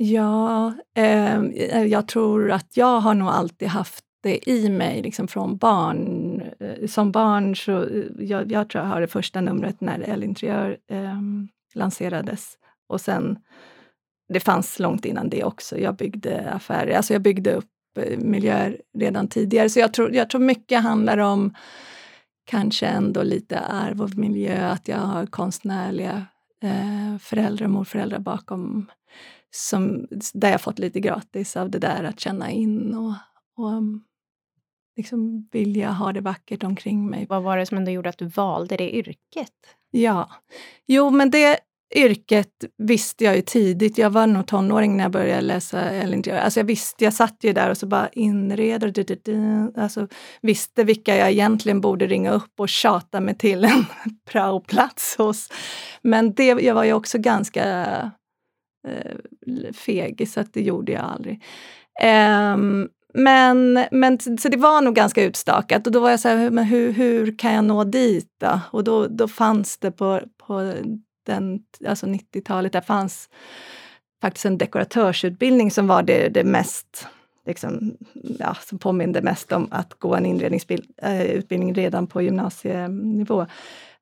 Ja, 0.00 0.74
ehm, 0.94 1.50
eh, 1.50 1.84
jag 1.84 2.08
tror 2.08 2.50
att 2.50 2.76
jag 2.76 3.00
har 3.00 3.14
nog 3.14 3.28
alltid 3.28 3.68
haft 3.68 4.04
det 4.22 4.48
i 4.48 4.68
mig 4.68 5.02
liksom 5.02 5.28
från 5.28 5.56
barn. 5.56 6.42
Eh, 6.60 6.86
som 6.86 7.12
barn 7.12 7.56
så, 7.56 7.82
eh, 7.82 8.04
jag, 8.18 8.52
jag 8.52 8.70
tror 8.70 8.84
jag 8.84 8.90
har 8.90 9.00
det 9.00 9.06
första 9.06 9.40
numret 9.40 9.80
när 9.80 10.08
El 10.10 10.24
Interiör 10.24 10.76
eh, 10.90 11.20
lanserades. 11.74 12.58
Och 12.88 13.00
sen, 13.00 13.38
det 14.32 14.40
fanns 14.40 14.78
långt 14.78 15.04
innan 15.04 15.28
det 15.28 15.44
också. 15.44 15.78
Jag 15.78 15.96
byggde 15.96 16.50
affärer, 16.50 16.96
alltså 16.96 17.12
jag 17.12 17.22
byggde 17.22 17.52
upp 17.54 17.98
eh, 17.98 18.18
miljöer 18.18 18.80
redan 18.98 19.28
tidigare. 19.28 19.68
Så 19.70 19.80
jag 19.80 19.92
tror, 19.92 20.14
jag 20.14 20.30
tror 20.30 20.40
mycket 20.40 20.82
handlar 20.82 21.18
om 21.18 21.54
kanske 22.44 22.86
ändå 22.86 23.22
lite 23.22 23.60
arv 23.60 24.02
och 24.02 24.16
miljö, 24.16 24.68
att 24.68 24.88
jag 24.88 24.98
har 24.98 25.26
konstnärliga 25.26 26.26
eh, 26.62 27.18
föräldrar 27.20 27.66
och 27.66 27.72
morföräldrar 27.72 28.18
bakom 28.18 28.86
som, 29.50 30.06
där 30.34 30.50
jag 30.50 30.60
fått 30.60 30.78
lite 30.78 31.00
gratis 31.00 31.56
av 31.56 31.70
det 31.70 31.78
där 31.78 32.04
att 32.04 32.20
känna 32.20 32.50
in 32.50 32.94
och, 32.94 33.14
och 33.56 33.72
um, 33.72 34.04
liksom 34.96 35.48
vilja 35.52 35.90
ha 35.90 36.12
det 36.12 36.20
vackert 36.20 36.64
omkring 36.64 37.10
mig. 37.10 37.26
Vad 37.28 37.42
var 37.42 37.56
det 37.56 37.66
som 37.66 37.78
ändå 37.78 37.90
gjorde 37.90 38.08
att 38.08 38.18
du 38.18 38.26
valde 38.26 38.76
det 38.76 38.96
yrket? 38.96 39.52
Ja, 39.90 40.30
jo 40.86 41.10
men 41.10 41.30
det 41.30 41.58
yrket 41.94 42.64
visste 42.78 43.24
jag 43.24 43.36
ju 43.36 43.42
tidigt. 43.42 43.98
Jag 43.98 44.10
var 44.10 44.26
nog 44.26 44.46
tonåring 44.46 44.96
när 44.96 45.04
jag 45.04 45.12
började 45.12 45.40
läsa 45.40 45.80
Ellinger. 45.80 46.36
Alltså 46.36 46.60
jag 46.60 46.64
visste, 46.64 47.04
jag 47.04 47.14
satt 47.14 47.36
ju 47.40 47.52
där 47.52 47.70
och 47.70 47.78
så 47.78 47.86
bara 47.86 48.08
inred 48.08 48.84
och 48.84 49.82
alltså 49.82 50.08
visste 50.40 50.84
vilka 50.84 51.16
jag 51.16 51.30
egentligen 51.30 51.80
borde 51.80 52.06
ringa 52.06 52.30
upp 52.30 52.60
och 52.60 52.68
tjata 52.68 53.20
mig 53.20 53.38
till 53.38 53.64
en 53.64 53.86
praoplats 54.30 55.16
hos. 55.16 55.48
Men 56.02 56.34
det, 56.34 56.46
jag 56.46 56.74
var 56.74 56.84
ju 56.84 56.92
också 56.92 57.18
ganska 57.18 58.10
eh, 58.88 59.72
feg, 59.72 60.28
så 60.28 60.40
att 60.40 60.54
det 60.54 60.62
gjorde 60.62 60.92
jag 60.92 61.04
aldrig. 61.04 61.44
Um, 62.54 62.88
men, 63.14 63.84
men 63.90 64.18
så 64.38 64.48
det 64.48 64.56
var 64.56 64.80
nog 64.80 64.94
ganska 64.94 65.22
utstakat 65.22 65.86
och 65.86 65.92
då 65.92 66.00
var 66.00 66.10
jag 66.10 66.20
så 66.20 66.28
här, 66.28 66.50
men 66.50 66.64
hur, 66.64 66.92
hur 66.92 67.38
kan 67.38 67.52
jag 67.52 67.64
nå 67.64 67.84
dit 67.84 68.30
då? 68.40 68.60
Och 68.70 68.84
då, 68.84 69.06
då 69.06 69.28
fanns 69.28 69.78
det 69.78 69.90
på, 69.90 70.20
på 70.46 70.72
den, 71.26 71.60
alltså 71.86 72.06
90-talet, 72.06 72.72
där 72.72 72.80
fanns 72.80 73.28
faktiskt 74.22 74.46
en 74.46 74.58
dekoratörsutbildning 74.58 75.70
som 75.70 75.86
var 75.86 76.02
det, 76.02 76.28
det 76.28 76.44
mest 76.44 77.08
liksom, 77.48 77.96
ja, 78.38 78.54
som 78.54 78.78
påminde 78.78 79.22
mest 79.22 79.52
om 79.52 79.68
att 79.70 79.94
gå 79.94 80.14
en 80.14 80.26
inredningsutbildning 80.26 81.70
eh, 81.70 81.74
redan 81.74 82.06
på 82.06 82.22
gymnasienivå. 82.22 83.46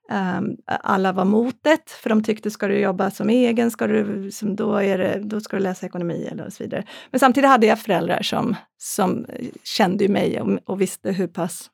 Um, 0.08 0.56
alla 0.66 1.12
var 1.12 1.24
mot 1.24 1.56
det, 1.62 1.90
för 1.90 2.10
de 2.10 2.22
tyckte 2.22 2.50
ska 2.50 2.68
du 2.68 2.78
jobba 2.78 3.10
som 3.10 3.30
egen, 3.30 3.70
ska 3.70 3.86
du, 3.86 4.30
som 4.30 4.56
då, 4.56 4.74
är 4.74 4.98
det, 4.98 5.20
då 5.22 5.40
ska 5.40 5.56
du 5.56 5.62
läsa 5.62 5.86
ekonomi 5.86 6.28
eller 6.32 6.50
så 6.50 6.62
vidare. 6.62 6.84
Men 7.10 7.20
samtidigt 7.20 7.50
hade 7.50 7.66
jag 7.66 7.80
föräldrar 7.80 8.22
som, 8.22 8.56
som 8.78 9.24
eh, 9.24 9.46
kände 9.62 10.08
mig 10.08 10.40
och, 10.40 10.58
och 10.64 10.80
visste 10.80 11.12
hur 11.12 11.26
pass 11.26 11.70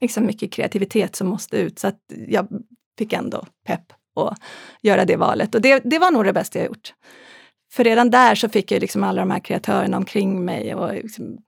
liksom 0.00 0.26
mycket 0.26 0.52
kreativitet 0.52 1.16
som 1.16 1.28
måste 1.28 1.56
ut, 1.56 1.78
så 1.78 1.88
att 1.88 2.00
jag 2.28 2.48
fick 2.98 3.12
ändå 3.12 3.46
pepp 3.66 3.92
att 4.20 4.38
göra 4.82 5.04
det 5.04 5.16
valet. 5.16 5.54
Och 5.54 5.60
det, 5.60 5.80
det 5.84 5.98
var 5.98 6.10
nog 6.10 6.24
det 6.24 6.32
bästa 6.32 6.58
jag 6.58 6.68
gjort. 6.68 6.94
För 7.72 7.84
redan 7.84 8.10
där 8.10 8.34
så 8.34 8.48
fick 8.48 8.72
jag 8.72 8.80
liksom 8.80 9.04
alla 9.04 9.20
de 9.20 9.30
här 9.30 9.40
kreatörerna 9.40 9.96
omkring 9.96 10.44
mig 10.44 10.74
och 10.74 10.94
liksom, 10.94 11.38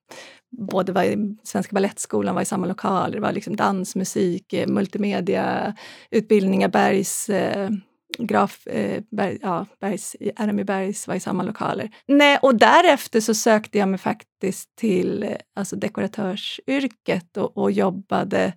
både 0.59 0.93
var 0.93 1.05
i 1.05 1.37
Svenska 1.43 1.75
Balettskolan 1.75 2.35
var 2.35 2.43
i 2.43 2.45
samma 2.45 2.67
lokal, 2.67 3.13
det 3.13 3.21
var 3.21 3.33
liksom 3.33 3.57
dans, 3.57 3.97
musik, 3.97 4.53
eh, 4.53 4.69
multimedia, 4.69 5.75
utbildningar, 6.11 6.69
Bergs 6.69 7.29
eh, 7.29 7.71
graf, 8.19 8.67
eh, 8.67 9.03
Berg, 9.11 9.39
ja, 9.43 9.67
Bergs, 9.81 10.17
RMI 10.37 10.65
Bergs 10.65 11.09
var 11.09 11.15
i 11.15 11.21
samma 11.21 11.43
lokaler. 11.43 11.91
Nej, 12.07 12.39
och 12.43 12.55
därefter 12.55 13.21
så 13.21 13.35
sökte 13.35 13.79
jag 13.79 13.89
mig 13.89 13.99
faktiskt 13.99 14.77
till 14.77 15.23
eh, 15.23 15.31
alltså 15.57 15.77
dekoratörsyrket 15.77 17.37
och, 17.37 17.59
och 17.59 17.71
jobbade 17.71 18.53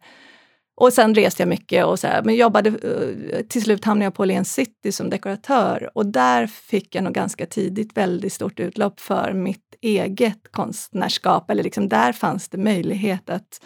och 0.80 0.94
sen 0.94 1.16
reste 1.16 1.42
jag 1.42 1.50
mycket 1.50 1.86
och 1.86 2.00
så 2.00 2.08
här, 2.08 2.24
men 2.24 2.36
jobbade, 2.36 2.70
eh, 2.70 3.42
till 3.42 3.64
slut 3.64 3.86
hamnade 3.86 4.06
jag 4.06 4.14
på 4.14 4.24
Åhléns 4.24 4.54
City 4.54 4.92
som 4.92 5.10
dekoratör 5.10 5.90
och 5.94 6.06
där 6.06 6.48
fick 6.48 6.96
jag 6.96 7.04
nog 7.04 7.14
ganska 7.14 7.46
tidigt 7.46 7.98
väldigt 7.98 8.34
stort 8.34 8.60
utlopp 8.60 9.00
för 9.00 9.34
mitt 9.34 9.76
eget 9.82 10.52
konstnärskap. 10.52 11.52
Eller 11.52 11.64
liksom 11.64 11.90
där 11.90 12.14
fanns 12.14 12.50
det 12.50 12.58
möjlighet 12.58 13.30
att 13.30 13.62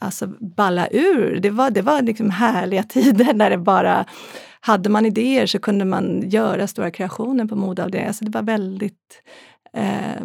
alltså, 0.00 0.26
balla 0.56 0.88
ur. 0.90 1.40
Det 1.40 1.50
var, 1.50 1.70
det 1.70 1.82
var 1.82 2.02
liksom 2.02 2.30
härliga 2.30 2.82
tider 2.88 3.34
när 3.34 3.50
det 3.50 3.58
bara 3.58 4.06
hade 4.60 4.88
man 4.88 5.06
idéer 5.06 5.46
så 5.46 5.58
kunde 5.58 5.84
man 5.84 6.30
göra 6.30 6.66
stora 6.66 6.90
kreationer 6.90 7.44
på 7.44 7.56
modeavdelningen. 7.56 8.04
det. 8.04 8.08
Alltså 8.08 8.24
det 8.24 8.30
var 8.30 8.42
väldigt 8.42 9.22
eh, 9.76 10.22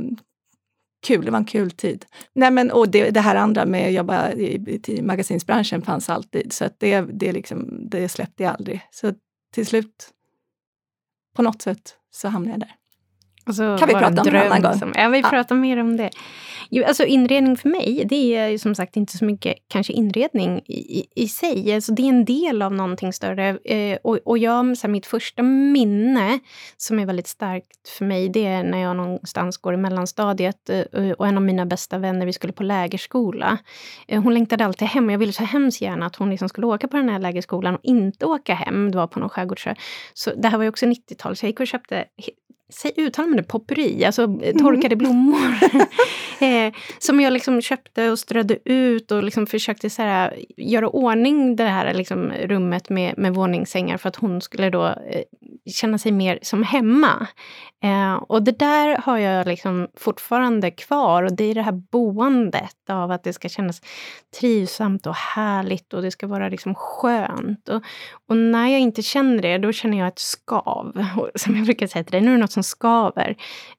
kul, 1.01 1.25
det 1.25 1.31
var 1.31 1.37
en 1.37 1.45
kul 1.45 1.71
tid. 1.71 2.05
Nej, 2.33 2.51
men, 2.51 2.71
och 2.71 2.89
det, 2.89 3.09
det 3.09 3.21
här 3.21 3.35
andra 3.35 3.65
med 3.65 3.87
att 3.87 3.93
jobba 3.93 4.31
i, 4.31 4.81
i 4.87 5.01
magasinsbranschen 5.01 5.81
fanns 5.81 6.09
alltid, 6.09 6.53
så 6.53 6.65
att 6.65 6.79
det, 6.79 7.01
det, 7.01 7.31
liksom, 7.31 7.89
det 7.89 8.09
släppte 8.09 8.43
jag 8.43 8.53
aldrig. 8.53 8.81
Så 8.91 9.13
till 9.53 9.65
slut, 9.65 10.09
på 11.35 11.41
något 11.41 11.61
sätt, 11.61 11.95
så 12.11 12.27
hamnade 12.27 12.51
jag 12.51 12.59
där. 12.59 12.76
Alltså, 13.47 13.77
kan 13.77 13.87
vi 13.87 13.93
prata 13.93 14.21
om 14.21 14.27
det 14.27 14.29
en 14.29 14.51
annan 14.51 14.61
gång? 14.61 14.79
Som, 14.79 14.93
ja, 14.95 15.09
vi 15.09 15.19
ja. 15.19 15.29
pratar 15.29 15.55
mer 15.55 15.77
om 15.77 15.97
det. 15.97 16.09
Jo, 16.69 16.83
alltså 16.87 17.05
inredning 17.05 17.57
för 17.57 17.69
mig, 17.69 18.03
det 18.05 18.35
är 18.35 18.57
som 18.57 18.75
sagt 18.75 18.97
inte 18.97 19.17
så 19.17 19.25
mycket 19.25 19.55
kanske 19.67 19.93
inredning 19.93 20.61
i, 20.65 21.05
i 21.15 21.27
sig. 21.27 21.73
Alltså, 21.73 21.93
det 21.93 22.01
är 22.01 22.09
en 22.09 22.25
del 22.25 22.61
av 22.61 22.73
någonting 22.73 23.13
större. 23.13 23.57
Eh, 23.65 23.97
och, 24.03 24.19
och 24.25 24.37
jag, 24.37 24.77
så 24.77 24.87
här, 24.87 24.91
mitt 24.91 25.05
första 25.05 25.43
minne 25.43 26.39
som 26.77 26.99
är 26.99 27.05
väldigt 27.05 27.27
starkt 27.27 27.89
för 27.97 28.05
mig, 28.05 28.29
det 28.29 28.45
är 28.45 28.63
när 28.63 28.77
jag 28.77 28.95
någonstans 28.95 29.57
går 29.57 29.73
i 29.73 29.77
mellanstadiet 29.77 30.69
eh, 30.69 31.11
och 31.11 31.27
en 31.27 31.37
av 31.37 31.43
mina 31.43 31.65
bästa 31.65 31.97
vänner, 31.97 32.25
vi 32.25 32.33
skulle 32.33 32.53
på 32.53 32.63
lägerskola. 32.63 33.57
Eh, 34.07 34.23
hon 34.23 34.33
längtade 34.33 34.65
alltid 34.65 34.87
hem 34.87 35.05
och 35.05 35.11
jag 35.11 35.19
ville 35.19 35.33
så 35.33 35.43
hemskt 35.43 35.81
gärna 35.81 36.05
att 36.05 36.15
hon 36.15 36.29
liksom 36.29 36.49
skulle 36.49 36.67
åka 36.67 36.87
på 36.87 36.97
den 36.97 37.09
här 37.09 37.19
lägerskolan 37.19 37.75
och 37.75 37.81
inte 37.83 38.25
åka 38.25 38.53
hem. 38.53 38.91
Det 38.91 38.97
var 38.97 39.07
på 39.07 39.19
någon 39.19 39.29
skärgårdsö. 39.29 39.75
Så 40.13 40.31
det 40.37 40.47
här 40.47 40.57
var 40.57 40.63
ju 40.63 40.69
också 40.69 40.85
90-tal, 40.85 41.35
så 41.35 41.45
jag 41.45 41.49
gick 41.49 41.59
och 41.59 41.67
köpte 41.67 42.05
Säg, 42.74 42.91
uttalar 42.97 43.27
man 43.27 43.38
det? 43.38 43.43
Potpurri, 43.43 44.05
alltså 44.05 44.24
eh, 44.24 44.55
torkade 44.55 44.93
mm. 44.93 44.97
blommor. 44.97 45.57
eh, 46.39 46.74
som 47.00 47.19
jag 47.19 47.33
liksom 47.33 47.62
köpte 47.62 48.09
och 48.09 48.19
strödde 48.19 48.57
ut 48.69 49.12
och 49.12 49.24
liksom 49.24 49.47
försökte 49.47 49.89
så 49.89 50.01
här, 50.01 50.39
göra 50.57 50.89
ordning 50.89 51.55
det 51.55 51.63
här 51.63 51.93
liksom, 51.93 52.31
rummet 52.31 52.89
med, 52.89 53.13
med 53.17 53.33
våningssängar 53.33 53.97
för 53.97 54.09
att 54.09 54.15
hon 54.15 54.41
skulle 54.41 54.69
då 54.69 54.86
eh, 54.86 55.21
känna 55.71 55.97
sig 55.97 56.12
mer 56.12 56.39
som 56.41 56.63
hemma. 56.63 57.27
Eh, 57.84 58.13
och 58.13 58.43
det 58.43 58.60
där 58.60 58.98
har 58.98 59.17
jag 59.17 59.48
liksom 59.48 59.88
fortfarande 59.98 60.72
kvar 60.72 61.24
och 61.24 61.36
det 61.36 61.43
är 61.43 61.55
det 61.55 61.62
här 61.62 61.81
boendet 61.91 62.89
av 62.89 63.12
att 63.12 63.24
det 63.24 63.34
ska 63.34 63.50
kännas 63.50 63.81
trivsamt 64.39 65.07
och 65.07 65.15
härligt 65.15 65.93
och 65.93 66.01
det 66.01 66.12
ska 66.12 66.27
vara 66.27 66.50
liksom 66.50 66.75
skönt. 66.75 67.69
Och, 67.69 67.84
och 68.29 68.38
när 68.38 68.67
jag 68.67 68.79
inte 68.79 69.01
känner 69.01 69.41
det, 69.41 69.57
då 69.57 69.72
känner 69.72 69.98
jag 69.98 70.07
ett 70.07 70.19
skav. 70.19 71.05
Och 71.17 71.29
som 71.36 71.55
jag 71.55 71.65
brukar 71.65 71.88
säga 71.88 72.03
till 72.03 72.12
dig, 72.12 72.22
nu 72.22 72.27
är 72.27 72.36
det 72.36 72.41
något 72.41 72.51
som 72.51 72.63
skaver. 72.63 73.36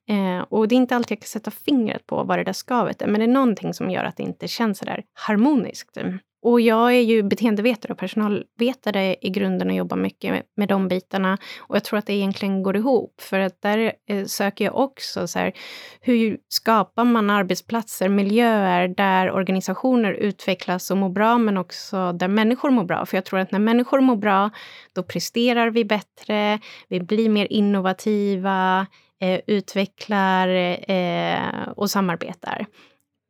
Eh, 0.09 0.39
och 0.49 0.67
det 0.67 0.75
är 0.75 0.77
inte 0.77 0.95
alltid 0.95 1.11
jag 1.11 1.21
kan 1.21 1.27
sätta 1.27 1.51
fingret 1.51 2.07
på 2.07 2.23
vad 2.23 2.39
det 2.39 2.43
där 2.43 2.53
skavet 2.53 3.01
är, 3.01 3.07
men 3.07 3.19
det 3.19 3.25
är 3.25 3.27
någonting 3.27 3.73
som 3.73 3.89
gör 3.89 4.03
att 4.03 4.17
det 4.17 4.23
inte 4.23 4.47
känns 4.47 4.77
så 4.77 4.85
där 4.85 5.03
harmoniskt. 5.13 5.97
Och 6.41 6.61
jag 6.61 6.95
är 6.95 7.01
ju 7.01 7.23
beteendevetare 7.23 7.93
och 7.93 7.99
personalvetare 7.99 9.15
i 9.21 9.29
grunden 9.29 9.69
och 9.69 9.75
jobbar 9.75 9.97
mycket 9.97 10.31
med, 10.31 10.43
med 10.55 10.67
de 10.67 10.87
bitarna. 10.87 11.37
Och 11.59 11.75
jag 11.75 11.83
tror 11.83 11.99
att 11.99 12.05
det 12.05 12.13
egentligen 12.13 12.63
går 12.63 12.75
ihop, 12.77 13.21
för 13.21 13.39
att 13.39 13.61
där 13.61 13.93
eh, 14.09 14.25
söker 14.25 14.65
jag 14.65 14.75
också 14.75 15.27
så 15.27 15.39
här, 15.39 15.53
hur 16.01 16.37
skapar 16.47 17.03
man 17.03 17.29
arbetsplatser, 17.29 18.09
miljöer 18.09 18.87
där 18.87 19.31
organisationer 19.31 20.13
utvecklas 20.13 20.91
och 20.91 20.97
mår 20.97 21.09
bra, 21.09 21.37
men 21.37 21.57
också 21.57 22.11
där 22.11 22.27
människor 22.27 22.69
mår 22.69 22.83
bra. 22.83 23.05
För 23.05 23.17
jag 23.17 23.25
tror 23.25 23.39
att 23.39 23.51
när 23.51 23.59
människor 23.59 23.99
mår 23.99 24.15
bra, 24.15 24.49
då 24.93 25.03
presterar 25.03 25.69
vi 25.69 25.85
bättre, 25.85 26.59
vi 26.87 26.99
blir 26.99 27.29
mer 27.29 27.47
innovativa, 27.49 28.87
eh, 29.21 29.39
utvecklar 29.47 30.47
eh, 30.91 31.67
och 31.75 31.89
samarbetar. 31.89 32.65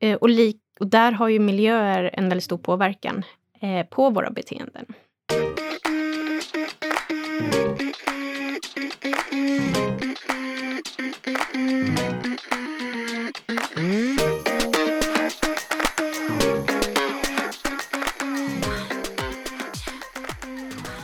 Eh, 0.01 0.15
och 0.15 0.29
lik 0.29 0.57
och 0.79 0.87
där 0.87 1.11
har 1.11 1.27
ju 1.27 1.39
miljöer 1.39 2.09
en 2.13 2.29
väldigt 2.29 2.43
stor 2.43 2.57
påverkan 2.57 3.23
eh, 3.61 3.85
på 3.85 4.09
våra 4.09 4.31
beteenden. 4.31 4.85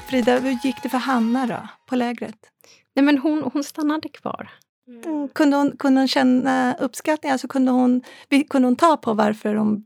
Frida, 0.10 0.40
hur 0.40 0.60
gick 0.64 0.84
det 0.84 0.90
för 0.90 0.98
Hanna 0.98 1.46
då, 1.46 1.68
på 1.86 1.96
lägret? 1.96 2.36
Nej, 2.96 3.06
men 3.06 3.18
hon, 3.18 3.44
hon 3.54 3.64
stannade 3.64 4.10
kvar. 4.10 4.50
Mm. 4.88 5.30
Kunde, 5.30 5.58
hon, 5.58 5.78
kunde 5.78 6.02
hon 6.02 6.08
känna 6.08 6.76
uppskattning? 6.80 7.32
Alltså 7.32 7.48
kunde, 7.48 7.72
hon, 7.72 8.02
kunde 8.50 8.68
hon 8.68 8.76
ta 8.76 8.98
på 8.98 9.14
varför 9.14 9.56
hon 9.56 9.86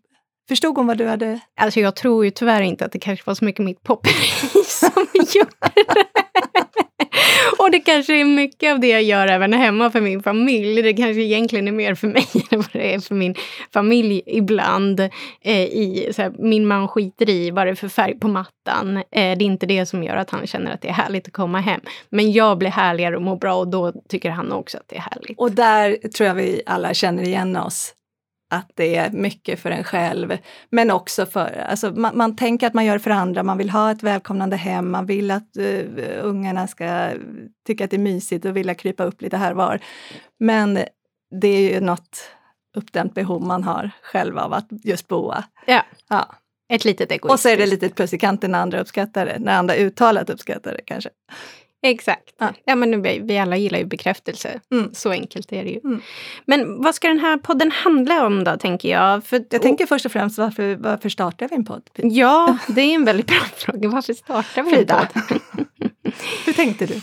Förstod 0.49 0.77
hon 0.77 0.87
vad 0.87 0.97
du 0.97 1.07
hade... 1.07 1.39
Alltså 1.61 1.79
jag 1.79 1.95
tror 1.95 2.25
ju 2.25 2.31
tyvärr 2.31 2.61
inte 2.61 2.85
att 2.85 2.91
det 2.91 2.99
kanske 2.99 3.23
var 3.27 3.35
så 3.35 3.45
mycket 3.45 3.65
mitt 3.65 3.83
popperi 3.83 4.63
som 4.65 5.05
gjorde 5.13 5.49
det. 5.75 6.88
Och 7.59 7.71
det 7.71 7.79
kanske 7.79 8.19
är 8.19 8.25
mycket 8.25 8.71
av 8.73 8.79
det 8.79 8.87
jag 8.87 9.03
gör 9.03 9.27
även 9.27 9.53
hemma 9.53 9.91
för 9.91 10.01
min 10.01 10.23
familj. 10.23 10.81
Det 10.81 10.93
kanske 10.93 11.21
egentligen 11.21 11.67
är 11.67 11.71
mer 11.71 11.95
för 11.95 12.07
mig 12.07 12.27
än 12.51 12.57
vad 12.57 12.69
det 12.71 12.93
är 12.93 12.99
för 12.99 13.15
min 13.15 13.35
familj 13.73 14.21
ibland. 14.25 14.99
Eh, 15.41 15.63
i, 15.63 16.11
så 16.15 16.21
här, 16.21 16.33
min 16.39 16.67
man 16.67 16.87
skiter 16.87 17.29
i 17.29 17.51
vad 17.51 17.67
det 17.67 17.71
är 17.71 17.75
för 17.75 17.87
färg 17.87 18.19
på 18.19 18.27
mattan. 18.27 18.97
Eh, 18.97 19.03
det 19.11 19.19
är 19.19 19.41
inte 19.41 19.65
det 19.65 19.85
som 19.85 20.03
gör 20.03 20.15
att 20.15 20.29
han 20.29 20.47
känner 20.47 20.73
att 20.73 20.81
det 20.81 20.89
är 20.89 20.93
härligt 20.93 21.27
att 21.27 21.33
komma 21.33 21.59
hem. 21.59 21.81
Men 22.09 22.31
jag 22.31 22.57
blir 22.57 22.69
härligare 22.69 23.15
och 23.15 23.21
mår 23.21 23.35
bra 23.35 23.55
och 23.55 23.67
då 23.67 23.93
tycker 24.09 24.29
han 24.29 24.51
också 24.51 24.77
att 24.77 24.87
det 24.87 24.95
är 24.95 25.01
härligt. 25.01 25.39
Och 25.39 25.51
där 25.51 26.09
tror 26.09 26.27
jag 26.27 26.35
vi 26.35 26.61
alla 26.65 26.93
känner 26.93 27.23
igen 27.23 27.55
oss 27.55 27.93
att 28.49 28.71
det 28.75 28.95
är 28.95 29.11
mycket 29.11 29.59
för 29.59 29.71
en 29.71 29.83
själv. 29.83 30.37
Men 30.69 30.91
också 30.91 31.25
för, 31.25 31.65
alltså 31.69 31.91
man, 31.91 32.17
man, 32.17 32.35
tänker 32.35 32.67
att 32.67 32.73
man 32.73 32.85
gör 32.85 32.93
det 32.93 32.99
för 32.99 33.11
andra, 33.11 33.43
man 33.43 33.57
vill 33.57 33.69
ha 33.69 33.91
ett 33.91 34.03
välkomnande 34.03 34.55
hem, 34.55 34.91
man 34.91 35.05
vill 35.05 35.31
att 35.31 35.57
uh, 35.59 35.85
ungarna 36.21 36.67
ska 36.67 37.11
tycka 37.67 37.83
att 37.83 37.89
det 37.89 37.95
är 37.95 37.99
mysigt 37.99 38.45
och 38.45 38.57
vilja 38.57 38.73
krypa 38.73 39.03
upp 39.03 39.21
lite 39.21 39.37
här 39.37 39.53
var. 39.53 39.79
Men 40.39 40.79
det 41.41 41.47
är 41.47 41.73
ju 41.73 41.79
något 41.79 42.31
uppdämt 42.77 43.13
behov 43.13 43.41
man 43.41 43.63
har 43.63 43.91
själv 44.01 44.37
av 44.37 44.53
att 44.53 44.67
just 44.83 45.07
boa. 45.07 45.43
Ja. 45.65 45.83
ja. 46.09 46.35
Ett 46.69 46.85
litet 46.85 47.11
egoistiskt. 47.11 47.33
Och 47.33 47.39
så 47.39 47.49
är 47.49 47.57
det 47.57 47.65
lite 47.65 47.89
plus 47.89 48.13
i 48.13 48.17
kanten 48.17 48.51
när 48.51 48.59
andra 48.59 48.79
uppskattar 48.79 49.25
det, 49.25 49.39
när 49.39 49.57
andra 49.57 49.75
uttalat 49.75 50.29
uppskattar 50.29 50.71
det 50.71 50.81
kanske. 50.85 51.09
Exakt. 51.81 52.35
Ja. 52.37 52.53
ja 52.65 52.75
men 52.75 53.01
vi, 53.01 53.19
vi 53.23 53.37
alla 53.37 53.57
gillar 53.57 53.79
ju 53.79 53.85
bekräftelse. 53.85 54.59
Mm. 54.71 54.93
Så 54.93 55.09
enkelt 55.11 55.51
är 55.51 55.63
det 55.63 55.69
ju. 55.69 55.79
Mm. 55.79 56.01
Men 56.45 56.81
vad 56.83 56.95
ska 56.95 57.07
den 57.07 57.19
här 57.19 57.37
podden 57.37 57.71
handla 57.71 58.25
om 58.25 58.43
då, 58.43 58.57
tänker 58.57 58.89
jag? 58.89 59.25
För, 59.25 59.45
jag 59.49 59.61
tänker 59.61 59.85
först 59.85 60.05
och 60.05 60.11
främst, 60.11 60.37
varför, 60.37 60.75
varför 60.75 61.09
startar 61.09 61.47
vi 61.47 61.55
en 61.55 61.65
podd? 61.65 61.89
Ja, 61.95 62.57
det 62.67 62.81
är 62.81 62.95
en 62.95 63.05
väldigt 63.05 63.27
bra 63.27 63.37
fråga. 63.55 63.89
Varför 63.89 64.13
startar 64.13 64.63
vi 64.63 64.77
en 64.77 64.85
podd? 64.85 65.07
Hur 66.45 66.53
tänkte 66.53 66.85
du? 66.85 67.01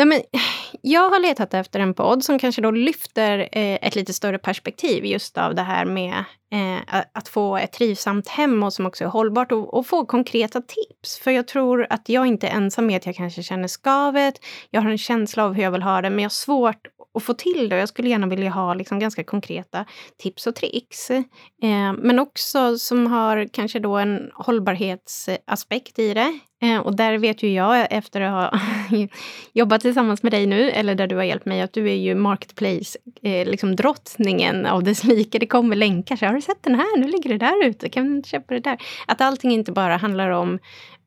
Nej, 0.00 0.06
men 0.06 0.40
jag 0.82 1.10
har 1.10 1.20
letat 1.20 1.54
efter 1.54 1.80
en 1.80 1.94
podd 1.94 2.24
som 2.24 2.38
kanske 2.38 2.62
då 2.62 2.70
lyfter 2.70 3.38
eh, 3.38 3.78
ett 3.82 3.94
lite 3.94 4.12
större 4.12 4.38
perspektiv 4.38 5.04
just 5.04 5.38
av 5.38 5.54
det 5.54 5.62
här 5.62 5.84
med 5.84 6.14
eh, 6.52 7.02
att 7.12 7.28
få 7.28 7.56
ett 7.56 7.72
trivsamt 7.72 8.28
hem 8.28 8.62
och 8.62 8.72
som 8.72 8.86
också 8.86 9.04
är 9.04 9.08
hållbart 9.08 9.52
och, 9.52 9.74
och, 9.74 9.86
få 9.86 10.06
konkreta 10.06 10.60
tips. 10.60 11.18
För 11.18 11.30
jag 11.30 11.48
tror 11.48 11.86
att 11.90 12.08
jag 12.08 12.26
inte 12.26 12.48
är 12.48 12.56
ensam 12.56 12.86
med 12.86 12.96
att 12.96 13.06
jag 13.06 13.14
kanske 13.14 13.42
känner 13.42 13.68
skavet. 13.68 14.34
Jag 14.70 14.82
har 14.82 14.90
en 14.90 14.98
känsla 14.98 15.44
av 15.44 15.54
hur 15.54 15.62
jag 15.62 15.70
vill 15.70 15.82
ha 15.82 16.02
det, 16.02 16.10
men 16.10 16.18
jag 16.18 16.24
har 16.24 16.30
svårt 16.30 16.86
att 17.14 17.22
få 17.22 17.34
till 17.34 17.68
det. 17.68 17.76
Jag 17.76 17.88
skulle 17.88 18.08
gärna 18.08 18.26
vilja 18.26 18.50
ha 18.50 18.74
liksom 18.74 18.98
ganska 18.98 19.24
konkreta 19.24 19.84
tips 20.18 20.46
och 20.46 20.54
tricks. 20.54 21.10
Eh, 21.10 21.92
men 21.98 22.18
också 22.18 22.78
som 22.78 23.06
har 23.06 23.48
kanske 23.52 23.78
då 23.78 23.96
en 23.96 24.30
hållbarhetsaspekt 24.34 25.98
i 25.98 26.14
det. 26.14 26.38
Eh, 26.62 26.78
och 26.78 26.96
där 26.96 27.18
vet 27.18 27.42
ju 27.42 27.52
jag 27.52 27.86
efter 27.90 28.20
att 28.20 28.54
ha 28.54 28.60
jobbat 29.52 29.80
tillsammans 29.80 30.22
med 30.22 30.32
dig 30.32 30.46
nu, 30.46 30.70
eller 30.70 30.94
där 30.94 31.06
du 31.06 31.16
har 31.16 31.22
hjälpt 31.22 31.46
mig, 31.46 31.60
att 31.60 31.72
du 31.72 31.90
är 31.90 31.94
ju 31.94 32.14
marketplace, 32.14 32.98
eh, 33.22 33.48
liksom 33.48 33.76
drottningen 33.76 34.66
av 34.66 34.82
dess 34.82 35.04
like. 35.04 35.38
Det 35.38 35.46
kommer 35.46 35.76
länkar. 35.76 36.16
Så, 36.16 36.26
har 36.26 36.34
du 36.34 36.40
sett 36.40 36.62
den 36.62 36.74
här? 36.74 36.98
Nu 36.98 37.06
ligger 37.06 37.30
det 37.30 37.38
där 37.38 37.64
ute. 37.64 37.88
Kan 37.88 38.20
du 38.20 38.28
köpa 38.28 38.54
det 38.54 38.60
där? 38.60 38.78
Att 39.06 39.20
allting 39.20 39.50
inte 39.50 39.72
bara 39.72 39.96
handlar 39.96 40.30
om 40.30 40.58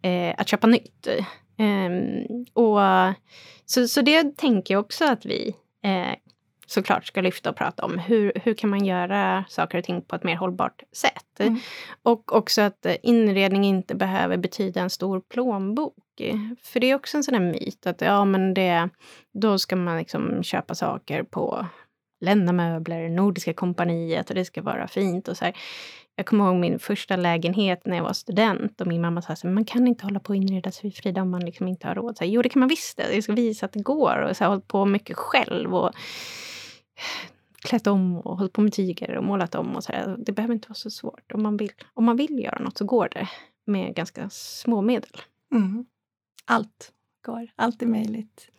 eh, 0.02 0.36
att 0.38 0.48
köpa 0.48 0.68
nytt. 0.68 1.08
Um, 1.60 2.46
och, 2.54 2.80
så, 3.66 3.88
så 3.88 4.02
det 4.02 4.38
tänker 4.38 4.74
jag 4.74 4.82
också 4.82 5.06
att 5.06 5.26
vi 5.26 5.56
eh, 5.84 6.16
såklart 6.68 7.06
ska 7.06 7.22
lyfta 7.22 7.50
och 7.50 7.56
prata 7.56 7.86
om. 7.86 7.98
Hur, 7.98 8.32
hur 8.36 8.54
kan 8.54 8.70
man 8.70 8.86
göra 8.86 9.46
saker 9.50 9.78
och 9.78 9.84
ting 9.84 10.02
på 10.02 10.16
ett 10.16 10.24
mer 10.24 10.36
hållbart 10.36 10.84
sätt? 10.92 11.40
Mm. 11.40 11.60
Och 12.04 12.36
också 12.36 12.62
att 12.62 12.86
inredning 13.04 13.64
inte 13.64 13.96
behöver 13.96 14.38
betyda 14.38 14.82
en 14.82 14.90
stor 14.90 15.22
plånbok. 15.22 15.94
För 16.64 16.80
det 16.80 16.90
är 16.90 16.96
också 16.96 17.18
en 17.18 17.24
sån 17.24 17.34
här 17.34 17.42
myt 17.42 17.88
att 17.88 18.02
ja, 18.02 18.26
men 18.26 18.54
det, 18.54 18.90
då 19.34 19.60
ska 19.60 19.76
man 19.76 19.98
liksom 19.98 20.44
köpa 20.44 20.76
saker 20.76 21.24
på 21.24 21.68
Lenna 22.24 22.52
möbler, 22.52 23.10
Nordiska 23.10 23.54
kompaniet 23.54 24.30
och 24.30 24.36
det 24.36 24.46
ska 24.46 24.62
vara 24.62 24.88
fint 24.88 25.28
och 25.28 25.38
så 25.38 25.46
här. 25.46 25.54
Jag 26.16 26.26
kommer 26.26 26.46
ihåg 26.46 26.56
min 26.56 26.80
första 26.80 27.16
lägenhet 27.16 27.86
när 27.86 27.98
jag 27.98 28.04
var 28.04 28.14
student 28.14 28.82
och 28.82 28.88
min 28.88 29.02
mamma 29.02 29.22
sa 29.22 29.34
att 29.34 29.44
man 29.44 29.66
kan 29.66 29.88
inte 29.88 30.06
hålla 30.06 30.20
på 30.20 30.30
och 30.30 30.36
inreda 30.36 30.72
sig 30.72 30.92
Frida 30.92 31.22
om 31.22 31.32
man 31.32 31.46
liksom 31.46 31.68
inte 31.68 31.88
har 31.88 31.96
råd. 31.96 32.18
Så 32.18 32.24
här, 32.24 32.32
jo, 32.32 32.42
det 32.42 32.50
kan 32.50 32.60
man 32.60 32.70
visst. 32.70 33.00
Jag 33.14 33.24
ska 33.24 33.34
visa 33.34 33.66
att 33.66 33.72
det 33.72 33.84
går. 33.84 34.18
Och 34.18 34.38
så 34.38 34.44
här, 34.44 34.50
hållit 34.50 34.68
på 34.68 34.86
mycket 34.86 35.18
själv. 35.18 35.76
Och 35.76 35.92
klätt 37.64 37.88
om 37.88 38.18
och 38.18 38.38
hållit 38.38 38.54
på 38.54 38.62
med 38.62 38.74
tyger 38.74 39.18
och 39.18 39.24
målat 39.24 39.56
om. 39.56 39.76
och 39.76 39.84
så 39.84 39.92
här. 39.92 40.16
Det 40.18 40.32
behöver 40.32 40.54
inte 40.54 40.70
vara 40.70 40.76
så 40.76 40.90
svårt. 40.90 41.32
Om 41.34 41.44
man 41.44 41.58
vill, 41.58 41.72
om 41.94 42.06
man 42.06 42.18
vill 42.18 42.40
göra 42.44 42.60
något 42.60 42.78
så 42.78 42.86
går 42.86 43.10
det 43.12 43.30
med 43.66 43.96
ganska 43.96 44.30
små 44.30 44.82
medel. 44.82 45.22
Mm. 45.52 45.86
Allt 46.46 46.92
går. 47.26 47.48
Allt 47.56 47.82
är 47.82 47.86
möjligt. 47.86 48.50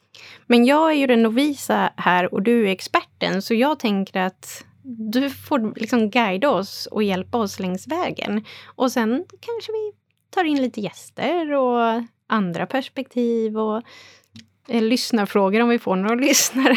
Men 0.46 0.64
jag 0.64 0.90
är 0.90 0.94
ju 0.94 1.06
den 1.06 1.22
novisa 1.22 1.92
här 1.96 2.34
och 2.34 2.42
du 2.42 2.68
är 2.68 2.72
experten, 2.72 3.42
så 3.42 3.54
jag 3.54 3.78
tänker 3.78 4.20
att 4.20 4.64
du 4.85 5.31
får 5.31 5.81
liksom 5.81 6.11
guida 6.11 6.51
oss 6.51 6.87
och 6.87 7.03
hjälpa 7.03 7.38
oss 7.38 7.61
längs 7.61 7.87
vägen. 7.87 8.44
Och 8.64 8.92
sen 8.92 9.25
kanske 9.40 9.73
vi 9.73 9.92
tar 10.31 10.44
in 10.44 10.62
lite 10.62 10.81
gäster 10.81 11.53
och 11.53 12.03
andra 12.27 12.66
perspektiv 12.66 13.59
och 13.59 13.83
eh, 14.68 14.83
lyssnarfrågor 14.83 15.61
om 15.61 15.68
vi 15.68 15.79
får 15.79 15.97
några 15.97 16.14
lyssnare. 16.27 16.77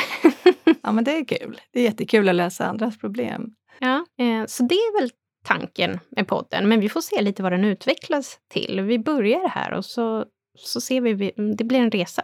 ja, 0.82 0.92
men 0.92 1.04
det 1.04 1.12
är 1.12 1.26
kul. 1.26 1.62
Det 1.72 1.80
är 1.80 1.84
jättekul 1.84 2.30
att 2.30 2.36
lösa 2.36 2.66
andras 2.66 2.98
problem. 2.98 3.54
Ja, 3.80 4.06
eh, 4.20 4.46
så 4.48 4.64
det 4.64 4.76
är 4.76 5.02
väl 5.02 5.12
tanken 5.44 6.00
med 6.10 6.28
podden. 6.28 6.70
Men 6.70 6.80
vi 6.80 6.90
får 6.90 7.02
se 7.02 7.22
lite 7.22 7.44
vad 7.44 7.52
den 7.52 7.66
utvecklas 7.66 8.40
till. 8.48 8.82
Vi 8.82 9.00
börjar 9.00 9.50
här 9.50 9.74
och 9.74 9.86
så, 9.86 10.26
så 10.58 10.82
ser 10.82 11.02
vi. 11.02 11.34
Det 11.58 11.64
blir 11.64 11.80
en 11.80 11.92
resa. 11.92 12.24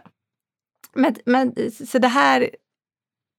Men, 0.94 1.14
men 1.24 1.54
så 1.70 1.98
det 1.98 2.08
här 2.08 2.50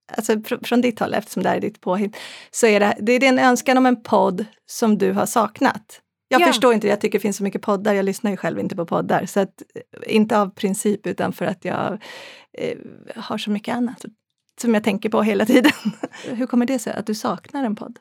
alltså 0.07 0.41
från 0.63 0.81
ditt 0.81 0.99
håll, 0.99 1.13
eftersom 1.13 1.43
det 1.43 1.49
här 1.49 1.57
är 1.57 1.61
ditt 1.61 1.81
påhitt, 1.81 2.17
så 2.51 2.67
är 2.67 2.79
det, 2.79 2.97
det 2.99 3.11
är 3.11 3.23
en 3.23 3.39
önskan 3.39 3.77
om 3.77 3.85
en 3.85 4.03
podd 4.03 4.45
som 4.65 4.97
du 4.97 5.11
har 5.11 5.25
saknat. 5.25 6.01
Jag 6.27 6.41
ja. 6.41 6.45
förstår 6.45 6.73
inte, 6.73 6.87
jag 6.87 7.01
tycker 7.01 7.19
det 7.19 7.21
finns 7.21 7.37
så 7.37 7.43
mycket 7.43 7.61
poddar, 7.61 7.93
jag 7.93 8.05
lyssnar 8.05 8.31
ju 8.31 8.37
själv 8.37 8.59
inte 8.59 8.75
på 8.75 8.85
poddar. 8.85 9.25
Så 9.25 9.39
att, 9.39 9.61
inte 10.07 10.39
av 10.39 10.49
princip 10.49 11.07
utan 11.07 11.33
för 11.33 11.45
att 11.45 11.65
jag 11.65 12.03
eh, 12.57 12.77
har 13.15 13.37
så 13.37 13.51
mycket 13.51 13.75
annat 13.75 14.05
som 14.61 14.73
jag 14.73 14.83
tänker 14.83 15.09
på 15.09 15.21
hela 15.21 15.45
tiden. 15.45 15.71
Hur 16.29 16.47
kommer 16.47 16.65
det 16.65 16.79
sig 16.79 16.93
att 16.93 17.07
du 17.07 17.15
saknar 17.15 17.63
en 17.63 17.75
podd? 17.75 17.99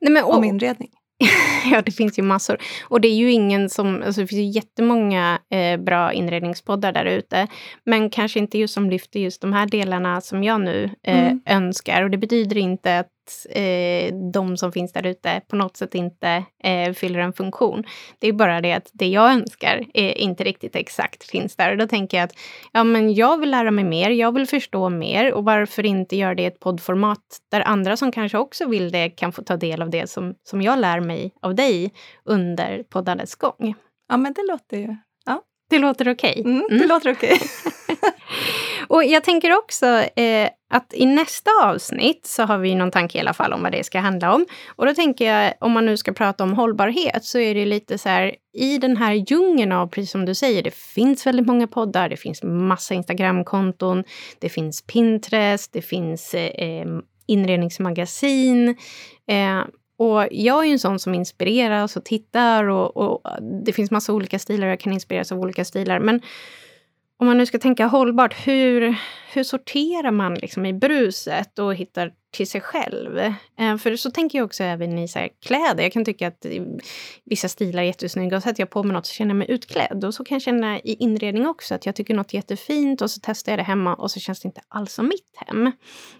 Nej, 0.00 0.12
men, 0.12 0.24
och, 0.24 0.36
om 0.36 0.44
inredning? 0.44 0.90
ja, 1.70 1.82
det 1.82 1.92
finns 1.92 2.18
ju 2.18 2.22
massor. 2.22 2.58
Och 2.88 3.00
det 3.00 3.08
är 3.08 3.14
ju 3.14 3.30
ingen 3.32 3.70
som... 3.70 4.02
Alltså 4.02 4.20
det 4.20 4.26
finns 4.26 4.40
ju 4.40 4.60
jättemånga 4.60 5.38
eh, 5.50 5.80
bra 5.80 6.12
inredningspoddar 6.12 6.92
där 6.92 7.04
ute. 7.04 7.46
Men 7.84 8.10
kanske 8.10 8.38
inte 8.38 8.58
just 8.58 8.74
som 8.74 8.90
lyfter 8.90 9.20
just 9.20 9.40
de 9.40 9.52
här 9.52 9.66
delarna 9.66 10.20
som 10.20 10.44
jag 10.44 10.60
nu 10.60 10.90
eh, 11.02 11.26
mm. 11.26 11.40
önskar. 11.46 12.02
Och 12.02 12.10
det 12.10 12.18
betyder 12.18 12.56
inte 12.56 12.98
att 12.98 13.08
eh, 13.50 14.14
de 14.32 14.56
som 14.56 14.72
finns 14.72 14.92
där 14.92 15.06
ute 15.06 15.40
på 15.48 15.56
något 15.56 15.76
sätt 15.76 15.94
inte 15.94 16.44
eh, 16.64 16.92
fyller 16.92 17.18
en 17.18 17.32
funktion. 17.32 17.84
Det 18.18 18.28
är 18.28 18.32
bara 18.32 18.60
det 18.60 18.72
att 18.72 18.90
det 18.92 19.06
jag 19.08 19.32
önskar 19.32 19.86
är 19.94 20.18
inte 20.18 20.44
riktigt 20.44 20.76
exakt 20.76 21.30
finns 21.30 21.56
där. 21.56 21.72
Och 21.72 21.78
då 21.78 21.86
tänker 21.86 22.16
jag 22.16 22.24
att 22.24 22.34
ja, 22.72 22.84
men 22.84 23.14
jag 23.14 23.40
vill 23.40 23.50
lära 23.50 23.70
mig 23.70 23.84
mer, 23.84 24.10
jag 24.10 24.34
vill 24.34 24.46
förstå 24.46 24.88
mer 24.88 25.32
och 25.34 25.44
varför 25.44 25.86
inte 25.86 26.16
göra 26.16 26.34
det 26.34 26.42
i 26.42 26.46
ett 26.46 26.60
poddformat 26.60 27.38
där 27.50 27.60
andra 27.60 27.96
som 27.96 28.12
kanske 28.12 28.38
också 28.38 28.68
vill 28.68 28.92
det 28.92 29.10
kan 29.10 29.32
få 29.32 29.42
ta 29.42 29.56
del 29.56 29.82
av 29.82 29.90
det 29.90 30.10
som, 30.10 30.34
som 30.44 30.62
jag 30.62 30.78
lär 30.78 31.00
mig 31.00 31.32
av 31.42 31.54
dig 31.54 31.92
under 32.24 32.82
poddandets 32.82 33.34
gång. 33.34 33.74
Ja, 34.08 34.16
men 34.16 34.32
det 34.32 34.42
låter 34.48 34.76
ju... 34.76 34.96
Ja. 35.24 35.42
Det 35.70 35.78
låter 35.78 36.08
okej? 36.08 36.40
Okay. 36.40 36.52
Mm, 36.52 36.66
det 36.68 36.74
mm. 36.74 36.88
låter 36.88 37.12
okej. 37.12 37.34
Okay. 37.34 37.48
Och 38.90 39.04
jag 39.04 39.24
tänker 39.24 39.58
också 39.58 39.86
eh, 40.16 40.48
att 40.70 40.94
i 40.94 41.06
nästa 41.06 41.50
avsnitt 41.62 42.26
så 42.26 42.42
har 42.42 42.58
vi 42.58 42.74
någon 42.74 42.90
tanke 42.90 43.18
i 43.18 43.20
alla 43.20 43.32
fall 43.32 43.52
om 43.52 43.62
vad 43.62 43.72
det 43.72 43.84
ska 43.84 44.00
handla 44.00 44.34
om. 44.34 44.46
Och 44.76 44.86
då 44.86 44.94
tänker 44.94 45.32
jag, 45.34 45.54
om 45.60 45.72
man 45.72 45.86
nu 45.86 45.96
ska 45.96 46.12
prata 46.12 46.44
om 46.44 46.52
hållbarhet, 46.52 47.24
så 47.24 47.38
är 47.38 47.54
det 47.54 47.66
lite 47.66 47.98
så 47.98 48.08
här, 48.08 48.34
i 48.52 48.78
den 48.78 48.96
här 48.96 49.12
djungeln 49.12 49.72
av, 49.72 49.86
precis 49.86 50.10
som 50.10 50.24
du 50.24 50.34
säger, 50.34 50.62
det 50.62 50.74
finns 50.74 51.26
väldigt 51.26 51.46
många 51.46 51.66
poddar, 51.66 52.08
det 52.08 52.16
finns 52.16 52.42
massa 52.42 52.94
Instagramkonton, 52.94 54.04
det 54.38 54.48
finns 54.48 54.82
Pinterest, 54.82 55.72
det 55.72 55.82
finns 55.82 56.34
eh, 56.34 56.44
eh 56.44 56.86
inredningsmagasin. 57.26 58.68
Eh, 59.26 59.60
och 59.98 60.28
jag 60.30 60.60
är 60.60 60.66
ju 60.66 60.72
en 60.72 60.78
sån 60.78 60.98
som 60.98 61.14
inspireras 61.14 61.96
och 61.96 62.04
tittar 62.04 62.64
och, 62.64 62.96
och, 62.96 63.22
det 63.64 63.72
finns 63.72 63.90
massa 63.90 64.12
olika 64.12 64.38
stilar, 64.38 64.66
jag 64.66 64.80
kan 64.80 64.92
inspireras 64.92 65.32
av 65.32 65.38
olika 65.38 65.64
stilar. 65.64 66.00
Men 66.00 66.20
om 67.20 67.26
man 67.26 67.38
nu 67.38 67.46
ska 67.46 67.58
tänka 67.58 67.86
hållbart, 67.86 68.46
hur, 68.46 68.96
hur 69.32 69.42
sorterar 69.42 70.10
man 70.10 70.34
liksom 70.34 70.66
i 70.66 70.72
bruset 70.72 71.58
och 71.58 71.74
hittar 71.74 72.12
till 72.30 72.46
sig 72.46 72.60
själv? 72.60 73.18
Eh, 73.58 73.76
för 73.78 73.96
så 73.96 74.10
tänker 74.10 74.38
jag 74.38 74.44
också 74.44 74.64
även 74.64 74.98
i 74.98 75.08
så 75.08 75.28
kläder. 75.46 75.82
Jag 75.82 75.92
kan 75.92 76.04
tycka 76.04 76.28
att 76.28 76.46
vissa 77.24 77.48
stilar 77.48 77.82
är 77.82 77.86
jättesnygga 77.86 78.36
och 78.36 78.42
sätter 78.42 78.60
jag 78.60 78.70
på 78.70 78.82
mig 78.82 78.92
något 78.92 79.06
så 79.06 79.14
känner 79.14 79.30
jag 79.30 79.36
mig 79.36 79.50
utklädd. 79.50 80.04
Och 80.04 80.14
så 80.14 80.24
kan 80.24 80.34
jag 80.34 80.42
känna 80.42 80.78
i 80.78 80.94
inredning 80.94 81.46
också, 81.46 81.74
att 81.74 81.86
jag 81.86 81.96
tycker 81.96 82.14
något 82.14 82.32
är 82.32 82.36
jättefint 82.36 83.02
och 83.02 83.10
så 83.10 83.20
testar 83.22 83.52
jag 83.52 83.58
det 83.58 83.62
hemma 83.62 83.94
och 83.94 84.10
så 84.10 84.20
känns 84.20 84.40
det 84.40 84.46
inte 84.46 84.60
alls 84.68 84.92
som 84.92 85.08
mitt 85.08 85.36
hem. 85.46 85.72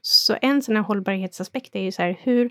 Så 0.02 0.36
en 0.42 0.62
sån 0.62 0.76
här 0.76 0.82
hållbarhetsaspekt 0.82 1.76
är 1.76 1.80
ju 1.80 1.92
så 1.92 2.02
här, 2.02 2.16
hur 2.22 2.50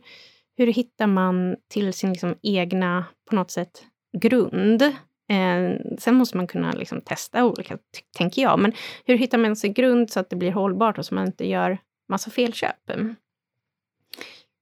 hur 0.57 0.67
hittar 0.67 1.07
man 1.07 1.55
till 1.67 1.93
sin 1.93 2.09
liksom 2.09 2.35
egna, 2.41 3.05
på 3.29 3.35
något 3.35 3.51
sätt, 3.51 3.83
grund? 4.17 4.93
Eh, 5.29 5.75
sen 5.97 6.15
måste 6.15 6.37
man 6.37 6.47
kunna 6.47 6.71
liksom 6.71 7.01
testa 7.01 7.45
olika, 7.45 7.77
tänker 8.17 8.41
jag. 8.41 8.59
Men 8.59 8.73
hur 9.05 9.17
hittar 9.17 9.37
man 9.37 9.55
sin 9.55 9.73
grund 9.73 10.09
så 10.09 10.19
att 10.19 10.29
det 10.29 10.35
blir 10.35 10.51
hållbart 10.51 10.97
och 10.97 11.05
så 11.05 11.15
man 11.15 11.27
inte 11.27 11.47
gör 11.47 11.77
massa 12.09 12.31
felköp? 12.31 12.89
Mm. 12.89 13.15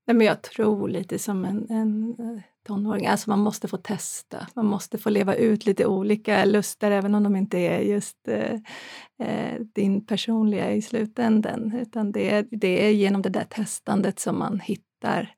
Nej, 0.08 0.16
men 0.16 0.28
jag 0.28 0.42
tror 0.42 0.90
lite 0.90 1.20
som 1.20 1.46
en, 1.46 1.68
en 1.70 2.16
eh, 2.20 2.44
tonåring, 2.68 3.08
alltså 3.08 3.30
man 3.30 3.40
måste 3.40 3.68
få 3.68 3.78
testa. 3.78 4.48
Man 4.56 4.66
måste 4.66 4.98
få 4.98 5.10
leva 5.10 5.36
ut 5.36 5.66
lite 5.66 5.86
olika 5.86 6.46
lustar, 6.46 6.92
även 6.92 7.16
om 7.16 7.24
de 7.24 7.36
inte 7.36 7.58
är 7.58 7.80
just 7.80 8.28
eh, 8.28 8.54
eh 9.20 9.62
din 9.76 10.06
personliga 10.06 10.72
i 10.72 10.82
slutänden. 10.82 11.76
Utan 11.82 12.12
det 12.12 12.48
det 12.52 12.86
är 12.86 12.92
genom 12.92 13.22
det 13.22 13.30
där 13.30 13.44
testandet 13.44 14.20
som 14.20 14.40
man 14.40 14.60
hittar 14.60 15.36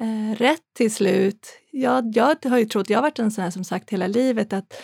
eh, 0.00 0.36
rätt 0.36 0.74
till 0.76 0.94
slut. 0.94 1.48
Jag, 1.70 2.16
jag 2.16 2.36
har 2.44 2.58
ju 2.58 2.64
trott, 2.64 2.90
jag 2.90 2.98
har 2.98 3.02
varit 3.02 3.18
en 3.18 3.30
sån 3.30 3.44
här 3.44 3.50
som 3.50 3.64
sagt 3.64 3.90
hela 3.90 4.06
livet 4.06 4.52
att 4.52 4.82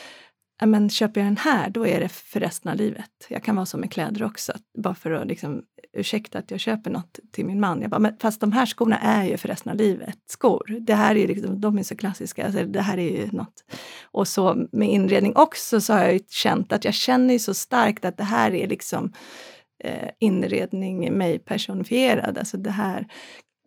men 0.66 0.90
köper 0.90 1.21
jag 1.21 1.27
den 1.27 1.37
här, 1.37 1.71
då 1.71 1.87
är 1.87 2.01
det 2.01 2.09
för 2.09 2.40
resten 2.40 2.71
av 2.71 2.77
livet. 2.77 3.11
Jag 3.29 3.42
kan 3.44 3.57
vara 3.57 3.66
så 3.66 3.79
med 3.79 3.92
kläder 3.92 4.23
också, 4.23 4.53
bara 4.79 4.94
för 4.94 5.11
att 5.11 5.27
liksom, 5.27 5.62
ursäkta 5.92 6.38
att 6.38 6.51
jag 6.51 6.61
köper 6.61 6.90
något 6.90 7.18
till 7.33 7.47
min 7.47 7.61
man. 7.61 7.83
Jag 7.83 7.90
bara, 7.90 7.99
men 7.99 8.16
fast 8.18 8.40
de 8.40 8.53
här 8.53 8.66
skorna 8.66 8.99
är 8.99 9.25
ju 9.25 9.37
för 9.37 9.49
resten 9.49 9.73
av 9.73 9.79
livet 9.79 10.18
skor. 10.27 10.77
Det 10.81 10.94
här 10.94 11.16
är 11.16 11.29
liksom, 11.29 11.61
de 11.61 11.79
är 11.79 11.83
så 11.83 11.97
klassiska, 11.97 12.47
alltså, 12.47 12.64
det 12.64 12.81
här 12.81 12.99
är 12.99 13.16
ju 13.16 13.29
något. 13.33 13.64
Och 14.05 14.29
så 14.29 14.66
med 14.73 14.88
inredning 14.88 15.37
också 15.37 15.81
så 15.81 15.92
har 15.92 16.01
jag 16.01 16.12
ju 16.12 16.21
känt 16.29 16.73
att 16.73 16.85
jag 16.85 16.94
känner 16.94 17.38
så 17.38 17.55
starkt 17.55 18.05
att 18.05 18.16
det 18.16 18.25
här 18.25 18.55
är 18.55 18.68
liksom 18.68 19.12
eh, 19.85 20.09
inredning 20.18 21.18
mig 21.18 21.38
personifierad. 21.38 22.38
Alltså 22.38 22.57
det 22.57 22.71
här. 22.71 23.07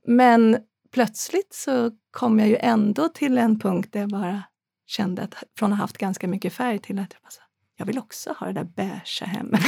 Men 0.08 0.58
plötsligt 0.93 1.54
så 1.54 1.91
kom 2.12 2.39
jag 2.39 2.47
ju 2.47 2.58
ändå 2.60 3.10
till 3.10 3.38
en 3.38 3.60
punkt 3.60 3.89
där 3.91 3.99
jag 3.99 4.10
bara 4.10 4.43
kände 4.88 5.21
att 5.21 5.43
från 5.60 5.73
att 5.73 5.77
ha 5.77 5.84
haft 5.84 5.97
ganska 5.97 6.27
mycket 6.27 6.54
färg 6.54 6.80
till 6.80 6.99
att 6.99 7.13
jag, 7.13 7.21
bara, 7.21 7.45
jag 7.77 7.86
vill 7.86 7.99
också 7.99 8.36
ha 8.39 8.47
det 8.47 8.54
där 8.54 8.63
beiga 8.63 9.25
hemmet. 9.25 9.62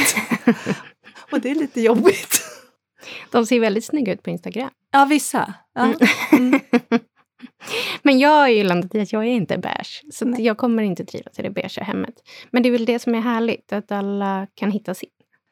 och 1.32 1.40
det 1.40 1.50
är 1.50 1.54
lite 1.54 1.80
jobbigt. 1.80 2.40
De 3.30 3.46
ser 3.46 3.60
väldigt 3.60 3.84
snygga 3.84 4.12
ut 4.12 4.22
på 4.22 4.30
Instagram. 4.30 4.70
Ja, 4.90 5.04
vissa. 5.04 5.54
Ja. 5.74 5.94
Mm. 6.32 6.60
Men 8.02 8.18
jag 8.18 8.30
har 8.30 8.48
ju 8.48 8.64
landat 8.64 8.94
i 8.94 9.00
att 9.00 9.12
jag 9.12 9.22
är 9.22 9.28
inte 9.28 9.58
beige, 9.58 10.02
så 10.12 10.34
jag 10.38 10.56
kommer 10.56 10.82
inte 10.82 11.04
trivas 11.04 11.38
i 11.38 11.42
det 11.42 11.50
beiga 11.50 11.82
hemmet. 11.82 12.14
Men 12.50 12.62
det 12.62 12.68
är 12.68 12.70
väl 12.70 12.84
det 12.84 12.98
som 12.98 13.14
är 13.14 13.20
härligt, 13.20 13.72
att 13.72 13.92
alla 13.92 14.46
kan 14.54 14.70
hitta 14.70 14.94
sin. 14.94 15.10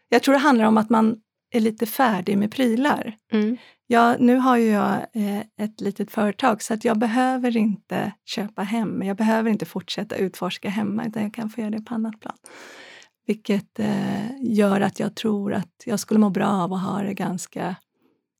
Jag 0.09 0.23
tror 0.23 0.33
det 0.33 0.39
handlar 0.39 0.65
om 0.65 0.79
att 0.79 0.91
man 0.91 1.17
är 1.53 1.61
lite 1.61 1.87
färdig 1.87 2.38
med 2.38 2.53
prylar. 2.53 3.17
Mm. 3.33 3.57
Ja, 3.87 4.17
nu 4.19 4.37
har 4.37 4.57
ju 4.57 4.67
jag 4.67 5.07
eh, 5.12 5.41
ett 5.61 5.81
litet 5.81 6.11
företag 6.11 6.62
så 6.62 6.75
att 6.75 6.85
jag 6.85 6.99
behöver 6.99 7.57
inte 7.57 8.12
köpa 8.25 8.62
hem. 8.62 9.03
Jag 9.03 9.17
behöver 9.17 9.51
inte 9.51 9.67
fortsätta 9.67 10.17
utforska 10.17 10.69
hemma 10.69 11.07
utan 11.07 11.23
jag 11.23 11.35
kan 11.35 11.51
få 11.51 11.61
göra 11.61 11.71
det 11.71 11.83
på 11.83 11.95
annat 11.95 12.21
plan. 12.21 12.37
Vilket 13.27 13.79
eh, 13.79 14.31
gör 14.41 14.81
att 14.81 15.01
jag 15.01 15.15
tror 15.15 15.55
att 15.55 15.83
jag 15.85 16.01
skulle 16.01 16.21
må 16.21 16.31
bra 16.31 16.49
av 16.49 16.73
att 16.73 16.83
ha 16.83 17.03
det 17.03 17.15
ganska, 17.15 17.77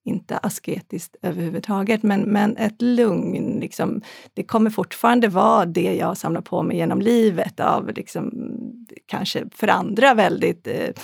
inte 0.05 0.38
asketiskt 0.38 1.16
överhuvudtaget, 1.22 2.03
men, 2.03 2.20
men 2.20 2.57
ett 2.57 2.83
lugn. 2.83 3.61
Liksom, 3.61 4.03
det 4.35 4.42
kommer 4.42 4.70
fortfarande 4.70 5.29
vara 5.29 5.66
det 5.66 5.94
jag 5.94 6.16
samlar 6.16 6.40
på 6.40 6.62
mig 6.62 6.77
genom 6.77 7.01
livet 7.01 7.61
av 7.61 7.92
liksom, 7.94 8.33
kanske 9.07 9.44
för 9.55 9.68
andra 9.68 10.14
väldigt 10.14 10.66
eh, 10.66 10.94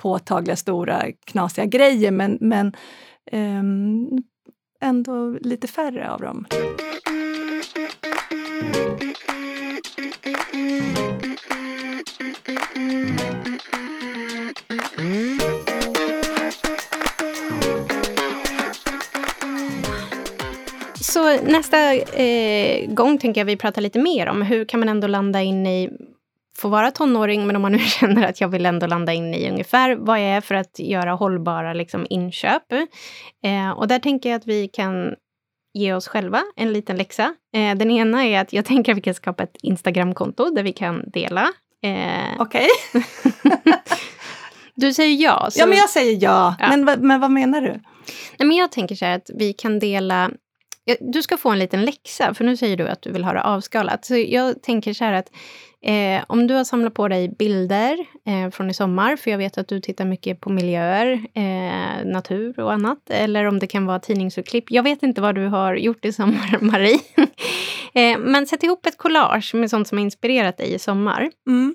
påtagliga, 0.00 0.56
stora, 0.56 1.02
knasiga 1.24 1.66
grejer. 1.66 2.10
Men, 2.10 2.38
men 2.40 2.72
um, 3.32 4.22
ändå 4.80 5.38
lite 5.40 5.66
färre 5.66 6.10
av 6.10 6.20
dem. 6.20 6.46
Så 21.00 21.42
nästa 21.42 21.94
eh, 21.94 22.90
gång 22.94 23.18
tänker 23.18 23.40
jag 23.40 23.46
vi 23.46 23.56
pratar 23.56 23.82
lite 23.82 23.98
mer 23.98 24.28
om 24.28 24.42
hur 24.42 24.64
kan 24.64 24.80
man 24.80 24.88
ändå 24.88 25.06
landa 25.06 25.42
in 25.42 25.66
i 25.66 25.90
få 26.60 26.68
vara 26.68 26.90
tonåring, 26.90 27.46
men 27.46 27.56
om 27.56 27.62
man 27.62 27.72
nu 27.72 27.78
känner 28.00 28.28
att 28.28 28.40
jag 28.40 28.48
vill 28.48 28.66
ändå 28.66 28.86
landa 28.86 29.12
in 29.12 29.34
i 29.34 29.50
ungefär 29.50 29.96
vad 29.96 30.20
jag 30.20 30.26
är 30.26 30.40
för 30.40 30.54
att 30.54 30.78
göra 30.78 31.12
hållbara 31.12 31.72
liksom, 31.72 32.06
inköp. 32.10 32.72
Eh, 33.44 33.70
och 33.70 33.88
där 33.88 33.98
tänker 33.98 34.30
jag 34.30 34.36
att 34.36 34.46
vi 34.46 34.68
kan 34.68 35.14
ge 35.74 35.92
oss 35.92 36.08
själva 36.08 36.42
en 36.56 36.72
liten 36.72 36.96
läxa. 36.96 37.34
Eh, 37.54 37.74
den 37.76 37.90
ena 37.90 38.26
är 38.26 38.40
att 38.40 38.52
jag 38.52 38.64
tänker 38.64 38.92
att 38.92 38.98
vi 38.98 39.02
kan 39.02 39.14
skapa 39.14 39.42
ett 39.42 39.56
Instagramkonto 39.62 40.50
där 40.50 40.62
vi 40.62 40.72
kan 40.72 41.10
dela. 41.10 41.52
Eh, 41.82 42.40
Okej. 42.40 42.68
Okay. 42.92 43.02
du 44.74 44.94
säger 44.94 45.22
ja. 45.22 45.48
Så... 45.50 45.60
Ja, 45.60 45.66
men 45.66 45.78
jag 45.78 45.90
säger 45.90 46.18
ja. 46.22 46.56
ja. 46.58 46.76
Men, 46.76 47.06
men 47.06 47.20
vad 47.20 47.30
menar 47.30 47.60
du? 47.60 47.80
Nej, 48.38 48.48
men 48.48 48.56
jag 48.56 48.72
tänker 48.72 48.94
så 48.94 49.04
här 49.04 49.16
att 49.16 49.30
vi 49.34 49.52
kan 49.52 49.78
dela 49.78 50.30
du 51.00 51.22
ska 51.22 51.36
få 51.36 51.50
en 51.50 51.58
liten 51.58 51.84
läxa, 51.84 52.34
för 52.34 52.44
nu 52.44 52.56
säger 52.56 52.76
du 52.76 52.88
att 52.88 53.02
du 53.02 53.12
vill 53.12 53.24
ha 53.24 53.32
det 53.32 53.42
avskalat. 53.42 54.04
Så 54.04 54.16
jag 54.16 54.62
tänker 54.62 54.94
så 54.94 55.04
här 55.04 55.12
att 55.12 55.30
Eh, 55.82 56.24
om 56.26 56.46
du 56.46 56.54
har 56.54 56.64
samlat 56.64 56.94
på 56.94 57.08
dig 57.08 57.28
bilder 57.38 57.98
eh, 58.26 58.50
från 58.50 58.70
i 58.70 58.74
sommar, 58.74 59.16
för 59.16 59.30
jag 59.30 59.38
vet 59.38 59.58
att 59.58 59.68
du 59.68 59.80
tittar 59.80 60.04
mycket 60.04 60.40
på 60.40 60.50
miljöer, 60.50 61.26
eh, 61.34 62.06
natur 62.06 62.60
och 62.60 62.72
annat, 62.72 63.10
eller 63.10 63.44
om 63.44 63.58
det 63.58 63.66
kan 63.66 63.86
vara 63.86 63.98
tidningsurklipp. 63.98 64.64
Jag 64.70 64.82
vet 64.82 65.02
inte 65.02 65.20
vad 65.20 65.34
du 65.34 65.46
har 65.46 65.74
gjort 65.74 66.04
i 66.04 66.12
sommar, 66.12 66.58
Marie. 66.60 67.00
Eh, 67.94 68.18
men 68.18 68.46
sätt 68.46 68.62
ihop 68.62 68.86
ett 68.86 68.98
collage 68.98 69.54
med 69.54 69.70
sånt 69.70 69.88
som 69.88 69.98
har 69.98 70.02
inspirerat 70.02 70.56
dig 70.56 70.74
i 70.74 70.78
sommar. 70.78 71.30
Mm. 71.46 71.74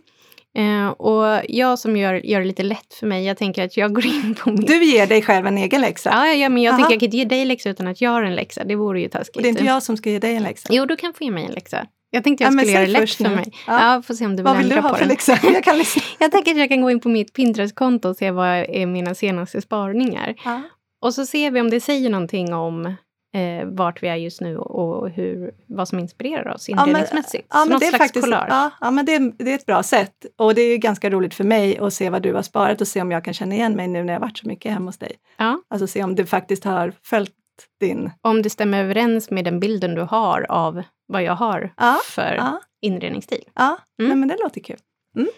Uh, 0.59 0.87
och 0.87 1.41
jag 1.47 1.79
som 1.79 1.97
gör, 1.97 2.13
gör 2.13 2.39
det 2.39 2.45
lite 2.45 2.63
lätt 2.63 2.93
för 2.93 3.07
mig, 3.07 3.25
jag 3.25 3.37
tänker 3.37 3.65
att 3.65 3.77
jag 3.77 3.93
går 3.93 4.05
in 4.05 4.35
på 4.35 4.49
min... 4.49 4.65
Du 4.65 4.83
ger 4.83 5.07
dig 5.07 5.21
själv 5.21 5.47
en 5.47 5.57
egen 5.57 5.81
läxa? 5.81 6.09
Ja, 6.09 6.27
ja 6.27 6.49
men 6.49 6.63
jag 6.63 6.71
Aha. 6.71 6.79
tänker 6.79 6.93
jag 6.93 6.99
kan 6.99 7.05
inte 7.05 7.17
ge 7.17 7.25
dig 7.25 7.45
läxa 7.45 7.69
utan 7.69 7.87
att 7.87 8.01
jag 8.01 8.11
har 8.11 8.23
en 8.23 8.35
läxa. 8.35 8.63
Det 8.63 8.75
vore 8.75 9.01
ju 9.01 9.09
taskigt. 9.09 9.35
Och 9.35 9.41
det 9.41 9.47
är 9.47 9.49
inte 9.49 9.65
jag 9.65 9.83
som 9.83 9.97
ska 9.97 10.09
ge 10.09 10.19
dig 10.19 10.35
en 10.35 10.43
läxa? 10.43 10.69
Jo, 10.71 10.85
du 10.85 10.95
kan 10.95 11.13
få 11.13 11.23
ge 11.23 11.31
mig 11.31 11.45
en 11.45 11.51
läxa. 11.51 11.87
Jag 12.15 12.23
tänkte 12.23 12.43
jag 12.43 12.53
skulle 12.53 12.71
ja, 12.71 12.79
göra 12.79 12.85
det 12.85 12.99
lätt 12.99 13.13
för 13.13 13.29
mig. 13.29 13.51
Ja. 13.67 13.93
ja, 13.93 14.01
får 14.01 14.13
se 14.13 14.25
om 14.25 14.31
du 14.31 14.35
vill 14.35 14.43
Vad 14.43 14.57
vill 14.57 14.69
du 14.69 14.79
ha 14.79 14.95
för 14.95 15.05
läxa? 15.05 15.39
Jag, 15.43 15.63
kan 15.63 15.77
lyssna. 15.77 16.01
jag 16.19 16.31
tänker 16.31 16.51
att 16.51 16.57
jag 16.57 16.69
kan 16.69 16.81
gå 16.81 16.91
in 16.91 16.99
på 16.99 17.09
mitt 17.09 17.33
Pinterest-konto 17.33 18.09
och 18.09 18.15
se 18.15 18.31
vad 18.31 18.47
är 18.47 18.85
mina 18.85 19.15
senaste 19.15 19.61
sparningar. 19.61 20.35
Ja. 20.45 20.61
Och 21.01 21.13
så 21.13 21.25
ser 21.25 21.51
vi 21.51 21.61
om 21.61 21.69
det 21.69 21.81
säger 21.81 22.09
någonting 22.09 22.53
om 22.53 22.85
eh, 22.85 23.65
vart 23.65 24.03
vi 24.03 24.07
är 24.07 24.15
just 24.15 24.41
nu 24.41 24.57
och 24.57 25.09
hur, 25.09 25.51
vad 25.67 25.87
som 25.87 25.99
inspirerar 25.99 26.53
oss 26.53 26.69
inredningsmässigt. 26.69 27.47
Ja, 27.49 27.59
men, 27.59 27.67
ja, 27.67 27.69
men 27.69 27.79
det 27.79 27.85
är 27.85 27.97
faktiskt, 27.97 28.27
ja, 28.27 28.71
ja, 28.81 28.91
men 28.91 29.05
det, 29.05 29.19
det, 29.37 29.51
är 29.51 29.55
ett 29.55 29.65
bra 29.65 29.83
sätt. 29.83 30.25
Och 30.37 30.55
det 30.55 30.61
är 30.61 30.77
ganska 30.77 31.09
roligt 31.09 31.33
för 31.33 31.43
mig 31.43 31.77
att 31.77 31.93
se 31.93 32.09
vad 32.09 32.21
du 32.21 32.33
har 32.33 32.41
sparat 32.41 32.81
och 32.81 32.87
se 32.87 33.01
om 33.01 33.11
jag 33.11 33.23
kan 33.23 33.33
känna 33.33 33.55
igen 33.55 33.73
mig 33.73 33.87
nu 33.87 34.03
när 34.03 34.13
jag 34.13 34.19
varit 34.19 34.37
så 34.37 34.47
mycket 34.47 34.71
hemma 34.71 34.85
hos 34.85 34.97
dig. 34.97 35.15
Ja. 35.37 35.61
Alltså 35.67 35.87
se 35.87 36.03
om 36.03 36.15
du 36.15 36.25
faktiskt 36.25 36.63
har 36.63 36.93
följt 37.03 37.33
din... 37.79 38.11
Om 38.21 38.41
det 38.41 38.49
stämmer 38.49 38.83
överens 38.83 39.31
med 39.31 39.45
den 39.45 39.59
bilden 39.59 39.95
du 39.95 40.01
har 40.01 40.45
av 40.49 40.83
vad 41.07 41.23
jag 41.23 41.35
har 41.35 41.73
ja, 41.77 41.99
för 42.05 42.35
ja. 42.35 42.61
inredningsstil. 42.81 43.43
Ja, 43.53 43.77
mm. 43.99 44.09
Nej, 44.09 44.17
men 44.17 44.27
det 44.27 44.37
låter 44.43 44.61
kul. 44.61 44.77
Mm. 45.15 45.29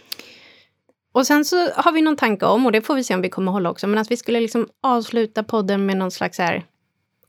Och 1.11 1.27
sen 1.27 1.45
så 1.45 1.69
har 1.69 1.91
vi 1.91 2.01
någon 2.01 2.15
tanke 2.15 2.45
om, 2.45 2.65
och 2.65 2.71
det 2.71 2.81
får 2.81 2.95
vi 2.95 3.03
se 3.03 3.15
om 3.15 3.21
vi 3.21 3.29
kommer 3.29 3.51
hålla 3.51 3.69
också, 3.69 3.87
men 3.87 3.99
att 3.99 4.11
vi 4.11 4.17
skulle 4.17 4.39
liksom 4.39 4.67
avsluta 4.81 5.43
podden 5.43 5.85
med 5.85 5.97
någon 5.97 6.11
slags 6.11 6.37
här 6.37 6.65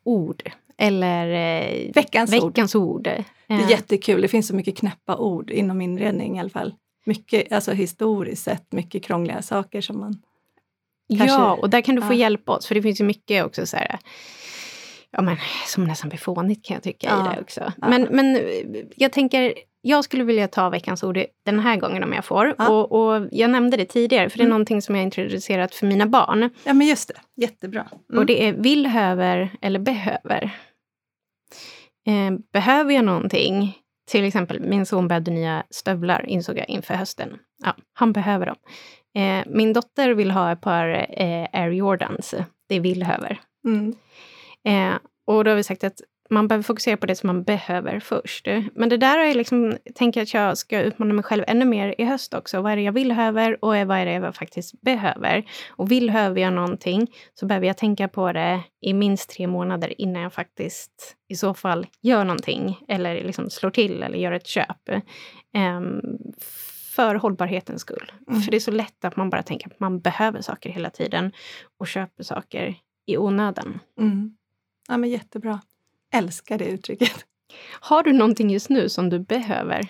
ord. 0.05 0.51
Eller 0.79 1.29
eh, 1.29 1.93
veckans, 1.95 2.33
veckans 2.33 2.75
ord. 2.75 2.83
ord. 2.83 3.03
Det 3.03 3.25
är 3.47 3.61
eh. 3.61 3.71
jättekul, 3.71 4.23
det 4.23 4.29
finns 4.29 4.49
så 4.49 4.55
mycket 4.55 4.77
knäppa 4.77 5.17
ord 5.17 5.51
inom 5.51 5.81
inredning 5.81 6.37
i 6.37 6.41
alla 6.41 6.51
fall. 6.51 6.75
Mycket, 7.05 7.53
alltså 7.53 7.73
historiskt 7.73 8.45
sett, 8.45 8.73
mycket 8.73 9.05
krångliga 9.05 9.43
saker 9.43 9.81
som 9.81 10.01
man 10.01 10.23
Kanske, 11.09 11.27
ja, 11.27 11.55
och 11.55 11.71
där 11.71 11.81
kan 11.81 11.95
du 11.95 12.03
få 12.03 12.13
ja. 12.13 12.17
hjälpa 12.17 12.53
oss, 12.53 12.67
för 12.67 12.75
det 12.75 12.83
finns 12.83 13.01
ju 13.01 13.05
mycket 13.05 13.45
också 13.45 13.67
så 13.67 13.77
här, 13.77 13.99
ja, 15.11 15.23
men, 15.23 15.37
som 15.67 15.85
nästan 15.85 16.09
blir 16.09 16.19
fånigt 16.19 16.67
kan 16.67 16.75
jag 16.75 16.83
tycka 16.83 17.07
ja. 17.11 17.33
i 17.33 17.35
det 17.35 17.41
också. 17.41 17.73
Ja. 17.81 17.89
Men, 17.89 18.03
men 18.03 18.41
jag 18.97 19.13
tänker, 19.13 19.55
jag 19.81 20.05
skulle 20.05 20.25
vilja 20.25 20.49
ta 20.49 20.69
veckans 20.69 21.03
ord 21.03 21.19
den 21.45 21.61
här 21.61 21.77
gången 21.77 22.05
om 22.05 22.13
jag 22.13 22.25
får. 22.25 22.55
Ja. 22.59 22.69
Och, 22.69 22.93
och, 22.93 23.29
jag 23.33 23.51
nämnde 23.51 23.77
det 23.77 23.85
tidigare, 23.85 24.31
för 24.31 24.39
det 24.39 24.43
är 24.43 24.45
mm. 24.45 24.51
någonting 24.51 24.83
som 24.83 24.95
jag 24.95 25.05
introducerat 25.05 25.75
för 25.75 25.87
mina 25.87 26.07
barn. 26.07 26.51
Ja, 26.65 26.73
men 26.73 26.87
just 26.87 27.09
det. 27.09 27.43
Jättebra. 27.43 27.89
Mm. 28.11 28.19
Och 28.19 28.27
det 28.27 28.49
är 28.49 28.53
vill, 28.53 28.87
höver 28.87 29.51
eller 29.61 29.79
behöver. 29.79 30.51
Eh, 32.07 32.39
behöver 32.53 32.95
jag 32.95 33.05
någonting, 33.05 33.77
till 34.11 34.25
exempel 34.25 34.61
min 34.61 34.87
son 34.87 35.09
behövde 35.09 35.31
nya 35.31 35.65
stövlar 35.71 36.27
insåg 36.27 36.59
jag 36.59 36.69
inför 36.69 36.95
hösten. 36.95 37.39
Ja, 37.65 37.77
han 37.93 38.13
behöver 38.13 38.47
dem. 38.47 38.57
Eh, 39.15 39.45
min 39.47 39.73
dotter 39.73 40.11
vill 40.11 40.31
ha 40.31 40.53
ett 40.53 40.61
par 40.61 40.89
eh, 41.23 41.47
Air 41.53 41.71
Jordans. 41.71 42.35
Det 42.69 42.75
är 42.75 42.81
vill, 42.81 43.03
höver. 43.03 43.41
Mm. 43.65 43.95
Eh, 44.69 44.95
och 45.27 45.45
då 45.45 45.51
har 45.51 45.57
vi 45.57 45.63
sagt 45.63 45.85
att 45.85 46.01
man 46.31 46.49
behöver 46.49 46.63
fokusera 46.63 46.97
på 46.97 47.07
det 47.07 47.15
som 47.15 47.27
man 47.27 47.43
behöver 47.43 48.01
först. 48.01 48.49
Men 48.75 48.89
det 48.89 48.97
där 48.97 49.19
är 49.19 49.35
liksom, 49.35 49.77
tänker 49.95 50.23
att 50.23 50.35
jag 50.35 50.59
ska 50.59 50.81
utmana 50.81 51.15
mig 51.15 51.25
själv 51.25 51.45
ännu 51.47 51.65
mer 51.65 51.95
i 51.99 52.05
höst 52.05 52.35
också. 52.35 52.61
Vad 52.61 52.73
är 52.73 52.77
det 52.77 52.83
jag 52.83 52.93
vill 52.93 53.13
över 53.13 53.65
och 53.65 53.69
vad 53.69 53.91
är 53.91 54.07
det 54.07 54.13
jag 54.13 54.35
faktiskt 54.35 54.81
behöver? 54.81 55.45
Och 55.71 55.91
vill 55.91 56.11
höver 56.11 56.41
jag 56.41 56.53
någonting 56.53 57.07
så 57.35 57.47
behöver 57.47 57.67
jag 57.67 57.77
tänka 57.77 58.09
på 58.09 58.33
det 58.33 58.61
i 58.81 58.95
minst 58.95 59.31
tre 59.31 59.47
månader 59.47 60.01
innan 60.01 60.23
jag 60.23 60.33
faktiskt 60.33 61.17
i 61.29 61.37
så 61.37 61.55
fall 61.55 61.87
gör 62.03 62.25
någonting 62.25 62.81
eller 62.89 63.25
liksom 63.25 63.51
slår 63.51 63.71
till 63.71 64.03
eller 64.03 64.19
gör 64.19 64.33
ett 64.33 64.47
köp. 64.47 64.91
Um, 65.57 66.01
för 66.97 67.15
hållbarhetens 67.15 67.81
skull. 67.81 68.13
Mm. 68.29 68.41
För 68.41 68.51
det 68.51 68.57
är 68.57 68.61
så 68.61 68.71
lätt 68.71 69.05
att 69.05 69.17
man 69.17 69.31
bara 69.31 69.43
tänker 69.43 69.67
att 69.67 69.81
man 69.81 70.01
behöver 70.01 70.41
saker 70.41 70.71
hela 70.71 70.91
tiden 70.91 71.33
och 71.79 71.87
köper 71.87 72.23
saker 72.23 72.75
i 73.07 73.17
onödan. 73.17 73.81
Mm. 74.01 74.38
Ja, 74.89 74.97
men 74.97 75.11
jättebra. 75.11 75.61
Älskar 76.15 76.59
det 76.59 76.65
uttrycket. 76.65 77.25
Har 77.81 78.03
du 78.03 78.13
någonting 78.13 78.51
just 78.51 78.69
nu 78.69 78.89
som 78.89 79.09
du 79.11 79.19
behöver? 79.19 79.89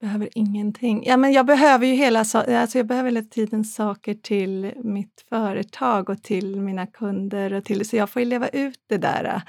Behöver 0.00 0.28
ingenting. 0.34 1.04
Ja, 1.06 1.16
men 1.16 1.32
jag 1.32 1.46
behöver 1.46 1.86
ju 1.86 1.94
hela, 1.94 2.18
alltså 2.18 2.78
jag 2.78 2.86
behöver 2.86 3.10
hela 3.10 3.22
tiden 3.22 3.64
saker 3.64 4.14
till 4.14 4.72
mitt 4.76 5.24
företag 5.28 6.10
och 6.10 6.22
till 6.22 6.60
mina 6.60 6.86
kunder. 6.86 7.52
Och 7.52 7.64
till, 7.64 7.88
så 7.88 7.96
jag 7.96 8.10
får 8.10 8.22
ju 8.22 8.28
leva 8.28 8.48
ut 8.48 8.80
det 8.86 8.96
där, 8.96 9.42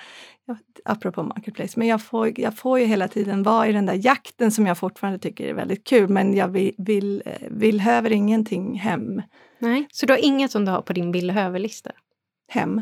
apropå 0.85 1.23
Marketplace. 1.23 1.79
Men 1.79 1.87
jag 1.87 2.01
får, 2.01 2.39
jag 2.39 2.57
får 2.57 2.79
ju 2.79 2.85
hela 2.85 3.07
tiden 3.07 3.43
vara 3.43 3.67
i 3.67 3.71
den 3.71 3.85
där 3.85 4.05
jakten 4.05 4.51
som 4.51 4.67
jag 4.67 4.77
fortfarande 4.77 5.19
tycker 5.19 5.47
är 5.47 5.53
väldigt 5.53 5.83
kul. 5.87 6.09
Men 6.09 6.33
jag 6.33 6.47
vill, 6.47 6.73
vill, 6.77 7.23
vill 7.49 7.79
höver 7.79 8.11
ingenting 8.11 8.79
hem. 8.79 9.21
Nej, 9.59 9.87
så 9.91 10.05
du 10.05 10.13
har 10.13 10.25
inget 10.25 10.51
som 10.51 10.65
du 10.65 10.71
har 10.71 10.81
på 10.81 10.93
din 10.93 11.11
vill 11.11 11.31
höver-lista? 11.31 11.91
Hem. 12.51 12.81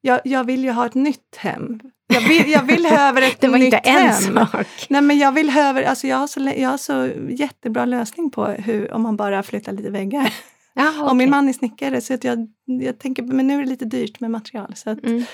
Jag, 0.00 0.20
jag 0.24 0.44
vill 0.44 0.64
ju 0.64 0.70
ha 0.70 0.86
ett 0.86 0.94
nytt 0.94 1.36
hem. 1.36 1.80
Jag 2.06 2.20
vill, 2.20 2.50
jag 2.50 2.62
vill 2.62 2.86
över 2.86 3.22
ett 3.22 3.40
Det 3.40 3.48
var 3.48 3.58
nytt 3.58 3.64
inte 3.64 3.76
en 3.76 4.08
hem. 4.08 4.46
sak. 4.46 4.86
Nej, 4.88 5.02
men 5.02 5.18
jag 5.18 5.32
vill 5.32 5.58
över, 5.58 5.82
alltså 5.82 6.06
jag 6.06 6.16
har 6.16 6.26
så, 6.26 6.52
jag 6.56 6.68
har 6.68 6.76
så 6.76 7.10
jättebra 7.28 7.84
lösning 7.84 8.30
på 8.30 8.46
hur, 8.46 8.92
om 8.92 9.02
man 9.02 9.16
bara 9.16 9.42
flyttar 9.42 9.72
lite 9.72 9.90
väggar. 9.90 10.32
Okay. 10.74 11.02
Och 11.02 11.16
min 11.16 11.30
man 11.30 11.48
är 11.48 11.52
snickare 11.52 12.00
så 12.00 12.14
att 12.14 12.24
jag, 12.24 12.48
jag 12.64 12.98
tänker, 12.98 13.22
men 13.22 13.46
nu 13.46 13.54
är 13.54 13.58
det 13.58 13.68
lite 13.68 13.84
dyrt 13.84 14.20
med 14.20 14.30
material. 14.30 14.72
Så 14.76 14.90
att 14.90 15.04
mm. 15.04 15.24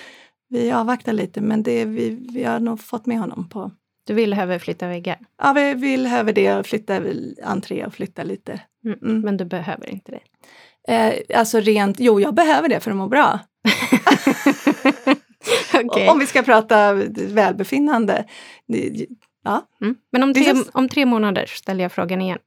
vi 0.48 0.72
avvaktar 0.72 1.12
lite 1.12 1.40
men 1.40 1.62
det, 1.62 1.84
vi, 1.84 2.28
vi 2.32 2.44
har 2.44 2.60
nog 2.60 2.80
fått 2.80 3.06
med 3.06 3.18
honom 3.18 3.48
på 3.48 3.70
du 4.06 4.14
vill 4.14 4.32
över 4.32 4.58
flytta 4.58 4.88
väggar? 4.88 5.18
Ja, 5.42 5.52
vi 5.52 5.74
vill 5.74 6.06
över 6.06 6.32
det 6.32 6.54
och 6.54 6.66
flytta 6.66 7.02
entré 7.42 7.86
och 7.86 7.94
flytta 7.94 8.22
lite. 8.22 8.60
Mm. 8.84 8.98
Mm. 9.02 9.20
Men 9.20 9.36
du 9.36 9.44
behöver 9.44 9.90
inte 9.90 10.12
det? 10.12 10.20
Eh, 10.88 11.38
alltså 11.38 11.60
rent, 11.60 12.00
jo 12.00 12.20
jag 12.20 12.34
behöver 12.34 12.68
det 12.68 12.80
för 12.80 12.90
att 12.90 12.96
må 12.96 13.08
bra. 13.08 13.40
okay. 15.84 16.08
Om 16.08 16.18
vi 16.18 16.26
ska 16.26 16.42
prata 16.42 16.92
välbefinnande. 17.14 18.24
Ja. 19.44 19.66
Mm. 19.80 19.96
Men 20.12 20.22
om 20.22 20.34
tre, 20.34 20.54
om 20.72 20.88
tre 20.88 21.06
månader 21.06 21.46
ställer 21.46 21.84
jag 21.84 21.92
frågan 21.92 22.20
igen. 22.22 22.38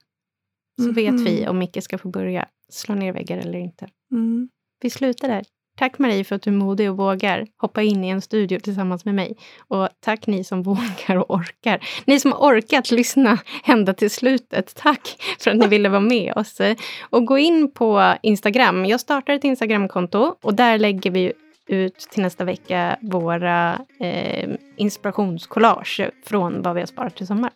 Så 0.77 0.89
mm. 0.89 0.95
vet 0.95 1.27
vi 1.27 1.47
om 1.47 1.59
Micke 1.59 1.83
ska 1.83 1.97
få 1.97 2.09
börja 2.09 2.47
slå 2.69 2.95
ner 2.95 3.13
väggar 3.13 3.37
eller 3.37 3.59
inte. 3.59 3.87
Mm. 4.11 4.49
Vi 4.81 4.89
slutar 4.89 5.27
där. 5.27 5.45
Tack 5.77 5.99
Marie 5.99 6.23
för 6.23 6.35
att 6.35 6.41
du 6.41 6.49
är 6.49 6.55
modig 6.55 6.89
och 6.91 6.97
vågar 6.97 7.47
hoppa 7.57 7.81
in 7.81 8.03
i 8.03 8.09
en 8.09 8.21
studio 8.21 8.59
tillsammans 8.59 9.05
med 9.05 9.15
mig. 9.15 9.37
Och 9.67 9.89
tack 9.99 10.27
ni 10.27 10.43
som 10.43 10.63
vågar 10.63 11.15
och 11.15 11.29
orkar. 11.35 11.79
Ni 12.05 12.19
som 12.19 12.31
har 12.31 12.39
orkat 12.39 12.91
lyssna 12.91 13.37
ända 13.65 13.93
till 13.93 14.11
slutet. 14.11 14.75
Tack 14.75 15.15
för 15.39 15.51
att 15.51 15.57
ni 15.57 15.67
ville 15.67 15.89
vara 15.89 16.01
med 16.01 16.33
oss. 16.35 16.61
Och 17.09 17.25
gå 17.25 17.37
in 17.37 17.71
på 17.71 18.15
Instagram. 18.21 18.85
Jag 18.85 18.99
startar 18.99 19.33
ett 19.33 19.43
Instagramkonto 19.43 20.35
och 20.41 20.53
där 20.53 20.77
lägger 20.77 21.11
vi 21.11 21.33
ut 21.67 21.99
till 21.99 22.21
nästa 22.23 22.43
vecka 22.43 22.97
våra 23.01 23.79
eh, 23.99 24.49
inspirationscollage 24.75 26.09
från 26.25 26.61
vad 26.61 26.75
vi 26.75 26.81
har 26.81 26.87
sparat 26.87 27.21
i 27.21 27.25
sommar. 27.25 27.51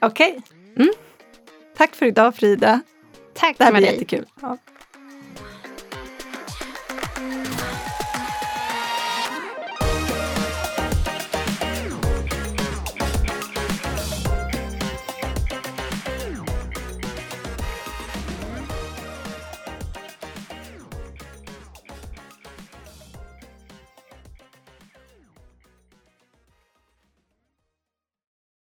Okej. 0.00 0.30
Okay. 0.30 0.42
Mm. 0.76 0.94
Tack 1.76 1.94
för 1.94 2.06
idag 2.06 2.34
Frida. 2.34 2.80
Tack 3.34 3.58
Det 3.58 3.64
här 3.64 3.72
blir 3.72 3.82
jättekul. 3.82 4.26
Ja. 4.40 4.58